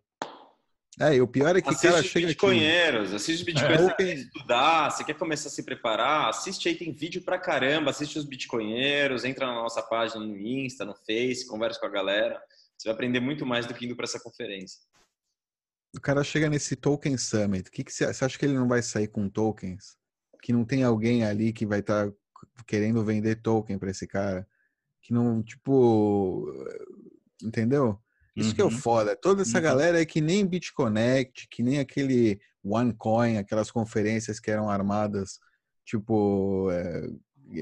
É, 0.99 1.15
e 1.15 1.21
o 1.21 1.27
pior 1.27 1.55
é 1.55 1.61
que 1.61 1.69
assiste 1.69 1.87
cara 1.87 2.01
chega 2.01 2.27
bitcoinheiros, 2.27 3.07
aqui... 3.07 3.15
assiste 3.15 3.39
os 3.39 3.43
bitcoinheiros, 3.43 3.87
é, 3.87 3.93
quer 3.93 4.13
estudar, 4.15 4.89
você 4.89 5.03
quer 5.03 5.13
começar 5.13 5.49
a 5.49 5.51
se 5.51 5.63
preparar, 5.63 6.29
assiste 6.29 6.67
aí, 6.67 6.75
tem 6.75 6.91
vídeo 6.91 7.21
pra 7.21 7.37
caramba, 7.37 7.91
assiste 7.91 8.17
os 8.17 8.25
bitcoinheiros, 8.25 9.23
entra 9.23 9.45
na 9.45 9.53
nossa 9.53 9.83
página 9.83 10.25
no 10.25 10.35
Insta, 10.35 10.83
no 10.83 10.95
Face, 10.95 11.45
conversa 11.45 11.79
com 11.79 11.85
a 11.85 11.89
galera. 11.89 12.41
Você 12.75 12.89
vai 12.89 12.95
aprender 12.95 13.19
muito 13.19 13.45
mais 13.45 13.67
do 13.67 13.75
que 13.75 13.85
indo 13.85 13.95
para 13.95 14.05
essa 14.05 14.19
conferência. 14.19 14.79
O 15.95 16.01
cara 16.01 16.23
chega 16.23 16.49
nesse 16.49 16.75
Token 16.75 17.15
Summit. 17.17 17.69
Que, 17.69 17.83
que 17.83 17.91
você, 17.91 18.11
você 18.11 18.25
acha 18.25 18.37
que 18.37 18.45
ele 18.45 18.53
não 18.53 18.67
vai 18.67 18.81
sair 18.81 19.07
com 19.07 19.29
tokens? 19.29 19.97
Que 20.41 20.51
não 20.51 20.65
tem 20.65 20.83
alguém 20.83 21.23
ali 21.23 21.53
que 21.53 21.65
vai 21.65 21.79
estar 21.79 22.07
tá 22.07 22.13
querendo 22.65 23.03
vender 23.03 23.41
token 23.41 23.77
para 23.77 23.91
esse 23.91 24.07
cara? 24.07 24.47
Que 25.01 25.13
não, 25.13 25.43
tipo. 25.43 26.51
Entendeu? 27.41 27.99
Isso 28.37 28.49
uhum. 28.49 28.55
que 28.55 28.61
é 28.61 28.63
o 28.63 28.67
uhum. 28.67 28.77
foda. 28.77 29.15
Toda 29.15 29.41
essa 29.41 29.57
uhum. 29.57 29.63
galera 29.63 29.99
é 29.99 30.05
que 30.05 30.21
nem 30.21 30.45
BitConnect, 30.45 31.47
que 31.49 31.63
nem 31.63 31.79
aquele 31.79 32.39
OneCoin, 32.63 33.37
aquelas 33.37 33.71
conferências 33.71 34.39
que 34.39 34.51
eram 34.51 34.69
armadas, 34.69 35.39
tipo, 35.83 36.69
é, 36.71 37.07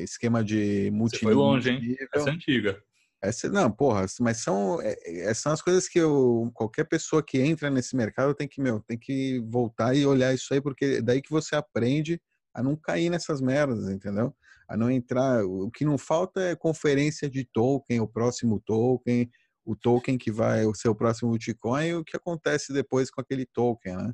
esquema 0.04 0.44
de 0.44 0.92
multi. 0.92 1.18
Você 1.18 1.24
foi 1.24 1.34
longe, 1.34 1.70
hein? 1.70 1.96
Essa 2.14 2.30
é 2.30 2.34
antiga. 2.34 2.84
Essa, 3.22 3.50
não, 3.50 3.72
porra, 3.72 4.06
mas 4.20 4.38
são, 4.38 4.80
é, 4.82 5.34
são 5.34 5.54
as 5.54 5.62
coisas 5.62 5.88
que 5.88 5.98
eu, 5.98 6.52
qualquer 6.54 6.84
pessoa 6.84 7.24
que 7.24 7.40
entra 7.40 7.70
nesse 7.70 7.96
mercado 7.96 8.36
tem 8.36 8.48
que, 8.48 8.62
meu, 8.62 8.82
tem 8.82 8.98
que 9.00 9.40
voltar 9.50 9.96
e 9.96 10.06
olhar 10.06 10.34
isso 10.34 10.54
aí, 10.54 10.62
porque 10.62 10.86
é 10.86 11.02
daí 11.02 11.22
que 11.22 11.32
você 11.32 11.56
aprende 11.56 12.22
a 12.54 12.62
não 12.62 12.76
cair 12.76 13.10
nessas 13.10 13.42
merdas, 13.42 13.90
entendeu? 13.90 14.36
A 14.68 14.76
não 14.76 14.92
entrar. 14.92 15.44
O 15.46 15.72
que 15.72 15.86
não 15.86 15.98
falta 15.98 16.42
é 16.42 16.56
conferência 16.56 17.30
de 17.30 17.46
token, 17.46 18.02
o 18.02 18.08
próximo 18.08 18.62
token, 18.66 19.30
o 19.66 19.76
token 19.76 20.18
que 20.18 20.32
vai 20.32 20.64
ser 20.76 20.90
o 20.90 20.96
próximo 20.96 21.32
Bitcoin 21.32 21.86
e 21.88 21.96
o 21.96 22.04
que 22.04 22.16
acontece 22.16 22.72
depois 22.72 23.10
com 23.10 23.20
aquele 23.20 23.46
token, 23.46 23.98
né? 23.98 24.14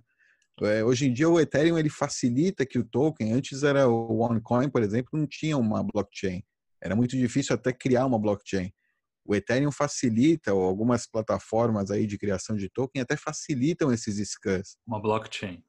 É, 0.61 0.83
hoje 0.83 1.07
em 1.07 1.13
dia 1.13 1.27
o 1.27 1.39
Ethereum 1.39 1.77
ele 1.77 1.89
facilita 1.89 2.65
que 2.65 2.77
o 2.77 2.83
token, 2.83 3.33
antes 3.33 3.63
era 3.63 3.87
o 3.87 4.19
OneCoin, 4.19 4.69
por 4.69 4.83
exemplo, 4.83 5.19
não 5.19 5.25
tinha 5.25 5.57
uma 5.57 5.83
blockchain. 5.83 6.43
Era 6.79 6.95
muito 6.95 7.17
difícil 7.17 7.55
até 7.55 7.73
criar 7.73 8.05
uma 8.05 8.19
blockchain. 8.19 8.71
O 9.25 9.35
Ethereum 9.35 9.71
facilita, 9.71 10.53
ou 10.53 10.63
algumas 10.63 11.07
plataformas 11.07 11.89
aí 11.89 12.05
de 12.05 12.17
criação 12.17 12.55
de 12.55 12.69
token 12.69 13.01
até 13.01 13.15
facilitam 13.15 13.91
esses 13.91 14.17
scans. 14.29 14.77
Uma 14.85 15.01
blockchain. 15.01 15.63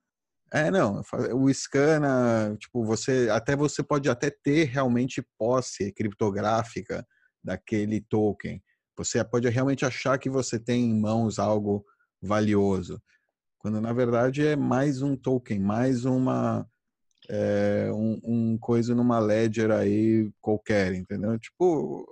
É, 0.53 0.71
não, 0.71 1.01
o 1.35 1.53
scan, 1.53 2.57
tipo, 2.59 2.85
você 2.85 3.29
até 3.31 3.57
você 3.57 3.83
pode 3.83 4.11
até 4.11 4.31
ter 4.31 4.65
realmente 4.65 5.27
posse 5.39 5.91
criptográfica 5.93 7.07
daquele 7.43 8.03
token. 8.03 8.63
Você 8.97 9.23
pode 9.25 9.49
realmente 9.49 9.85
achar 9.85 10.19
que 10.19 10.31
você 10.31 10.59
tem 10.59 10.85
em 10.85 11.01
mãos 11.01 11.39
algo 11.39 11.85
valioso, 12.21 13.03
quando 13.59 13.81
na 13.81 13.93
verdade 13.93 14.47
é 14.47 14.57
mais 14.57 15.03
um 15.03 15.17
token, 15.17 15.59
mais 15.59 16.05
uma 16.05 16.67
é, 17.29 17.91
um, 17.93 18.21
um 18.25 18.59
coisa 18.59 18.95
numa 18.95 19.19
ledger 19.19 19.71
aí 19.71 20.31
qualquer, 20.41 20.95
entendeu? 20.95 21.39
Tipo, 21.39 22.07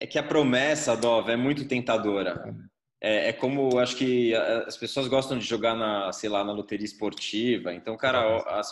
é 0.00 0.06
que 0.06 0.18
a 0.18 0.22
promessa, 0.22 0.96
Dov, 0.96 1.28
é 1.28 1.36
muito 1.36 1.68
tentadora. 1.68 2.42
É, 3.02 3.28
é, 3.28 3.32
como 3.32 3.78
acho 3.78 3.96
que 3.96 4.34
as 4.34 4.76
pessoas 4.76 5.06
gostam 5.06 5.38
de 5.38 5.44
jogar 5.44 5.74
na, 5.74 6.10
sei 6.12 6.30
lá, 6.30 6.42
na 6.42 6.52
loteria 6.52 6.84
esportiva. 6.84 7.72
Então, 7.74 7.96
cara, 7.96 8.20
a, 8.20 8.62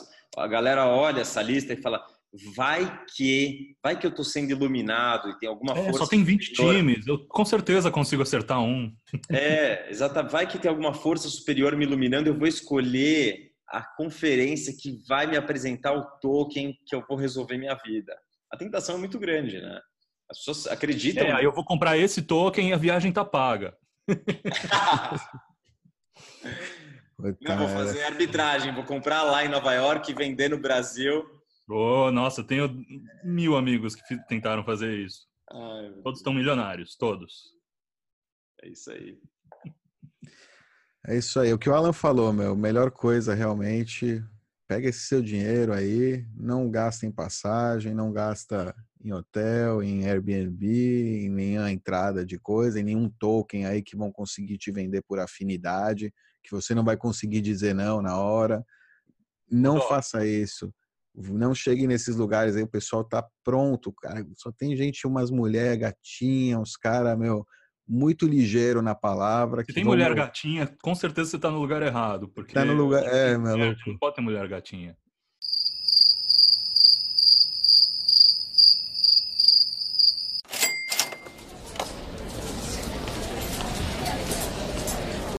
a 0.42 0.46
galera 0.46 0.86
olha 0.86 1.20
essa 1.20 1.42
lista 1.42 1.74
e 1.74 1.82
fala: 1.82 2.04
vai 2.54 3.04
que, 3.14 3.74
vai 3.82 3.98
que 3.98 4.06
eu 4.06 4.14
tô 4.14 4.22
sendo 4.22 4.50
iluminado 4.50 5.30
e 5.30 5.38
tem 5.38 5.48
alguma 5.48 5.72
é, 5.72 5.84
força. 5.84 5.98
Só 6.00 6.06
tem 6.06 6.22
20 6.22 6.46
superior. 6.48 6.74
times, 6.74 7.06
eu 7.06 7.26
com 7.26 7.44
certeza 7.44 7.90
consigo 7.90 8.22
acertar 8.22 8.60
um. 8.60 8.92
É, 9.30 9.90
exato. 9.90 10.28
Vai 10.30 10.46
que 10.46 10.58
tem 10.58 10.68
alguma 10.68 10.92
força 10.92 11.28
superior 11.28 11.74
me 11.76 11.84
iluminando, 11.84 12.28
eu 12.28 12.38
vou 12.38 12.46
escolher 12.46 13.48
a 13.68 13.82
conferência 13.82 14.74
que 14.78 14.98
vai 15.06 15.26
me 15.26 15.36
apresentar 15.36 15.92
o 15.92 16.04
token 16.20 16.74
que 16.86 16.94
eu 16.94 17.04
vou 17.06 17.16
resolver 17.16 17.58
minha 17.58 17.74
vida. 17.74 18.16
A 18.50 18.56
tentação 18.56 18.96
é 18.96 18.98
muito 18.98 19.18
grande, 19.18 19.60
né? 19.60 19.80
As 20.30 20.38
pessoas 20.38 20.66
acreditam. 20.66 21.24
É, 21.24 21.32
aí 21.32 21.44
eu 21.44 21.52
vou 21.52 21.64
comprar 21.64 21.96
esse 21.96 22.22
token 22.22 22.70
e 22.70 22.72
a 22.72 22.76
viagem 22.76 23.12
tá 23.12 23.24
paga. 23.24 23.76
Não, 27.40 27.58
vou 27.58 27.68
fazer 27.68 28.04
arbitragem, 28.04 28.72
vou 28.72 28.84
comprar 28.84 29.24
lá 29.24 29.44
em 29.44 29.48
Nova 29.48 29.74
York 29.74 30.10
e 30.10 30.14
vender 30.14 30.48
no 30.48 30.58
Brasil. 30.58 31.37
Oh, 31.70 32.10
nossa, 32.10 32.42
tenho 32.42 32.82
mil 33.22 33.56
amigos 33.56 33.94
que 33.94 34.16
tentaram 34.26 34.64
fazer 34.64 35.04
isso. 35.04 35.26
Ai, 35.50 35.92
todos 36.02 36.20
estão 36.20 36.32
milionários, 36.32 36.96
todos. 36.96 37.52
É 38.62 38.68
isso 38.68 38.90
aí. 38.90 39.18
É 41.06 41.16
isso 41.16 41.38
aí. 41.38 41.52
O 41.52 41.58
que 41.58 41.68
o 41.68 41.74
Alan 41.74 41.92
falou, 41.92 42.32
meu, 42.32 42.56
melhor 42.56 42.90
coisa 42.90 43.34
realmente 43.34 44.24
pega 44.66 44.88
esse 44.88 45.00
seu 45.00 45.22
dinheiro 45.22 45.72
aí, 45.72 46.26
não 46.34 46.70
gasta 46.70 47.06
em 47.06 47.12
passagem, 47.12 47.94
não 47.94 48.12
gasta 48.12 48.74
em 49.02 49.12
hotel, 49.12 49.82
em 49.82 50.06
Airbnb, 50.06 50.66
em 51.24 51.30
nenhuma 51.30 51.70
entrada 51.70 52.24
de 52.24 52.38
coisa, 52.38 52.80
em 52.80 52.82
nenhum 52.82 53.08
token 53.08 53.66
aí 53.66 53.82
que 53.82 53.96
vão 53.96 54.10
conseguir 54.12 54.58
te 54.58 54.70
vender 54.70 55.02
por 55.02 55.18
afinidade, 55.18 56.12
que 56.42 56.50
você 56.50 56.74
não 56.74 56.84
vai 56.84 56.96
conseguir 56.96 57.40
dizer 57.40 57.74
não 57.74 58.02
na 58.02 58.18
hora. 58.18 58.64
Não 59.50 59.80
faça 59.80 60.26
isso. 60.26 60.72
Não 61.20 61.54
chegue 61.54 61.86
nesses 61.86 62.16
lugares 62.16 62.54
aí, 62.54 62.62
o 62.62 62.68
pessoal 62.68 63.02
tá 63.02 63.26
pronto, 63.42 63.92
cara. 63.92 64.24
Só 64.36 64.52
tem 64.52 64.76
gente, 64.76 65.06
umas 65.06 65.30
mulheres 65.30 65.78
gatinhas, 65.78 66.60
uns 66.60 66.76
caras, 66.76 67.18
meu, 67.18 67.44
muito 67.86 68.26
ligeiro 68.26 68.82
na 68.82 68.94
palavra. 68.94 69.64
Se 69.64 69.72
tem 69.72 69.84
mulher 69.84 70.14
gatinha, 70.14 70.72
com 70.80 70.94
certeza 70.94 71.30
você 71.30 71.38
tá 71.38 71.50
no 71.50 71.58
lugar 71.58 71.82
errado. 71.82 72.28
Porque 72.28 72.52
tá 72.52 72.64
no 72.64 72.74
lugar. 72.74 73.02
É, 73.04 73.36
maluco. 73.36 73.80
Não 73.86 73.98
pode 73.98 74.14
ter 74.14 74.20
mulher 74.20 74.46
gatinha. 74.46 74.96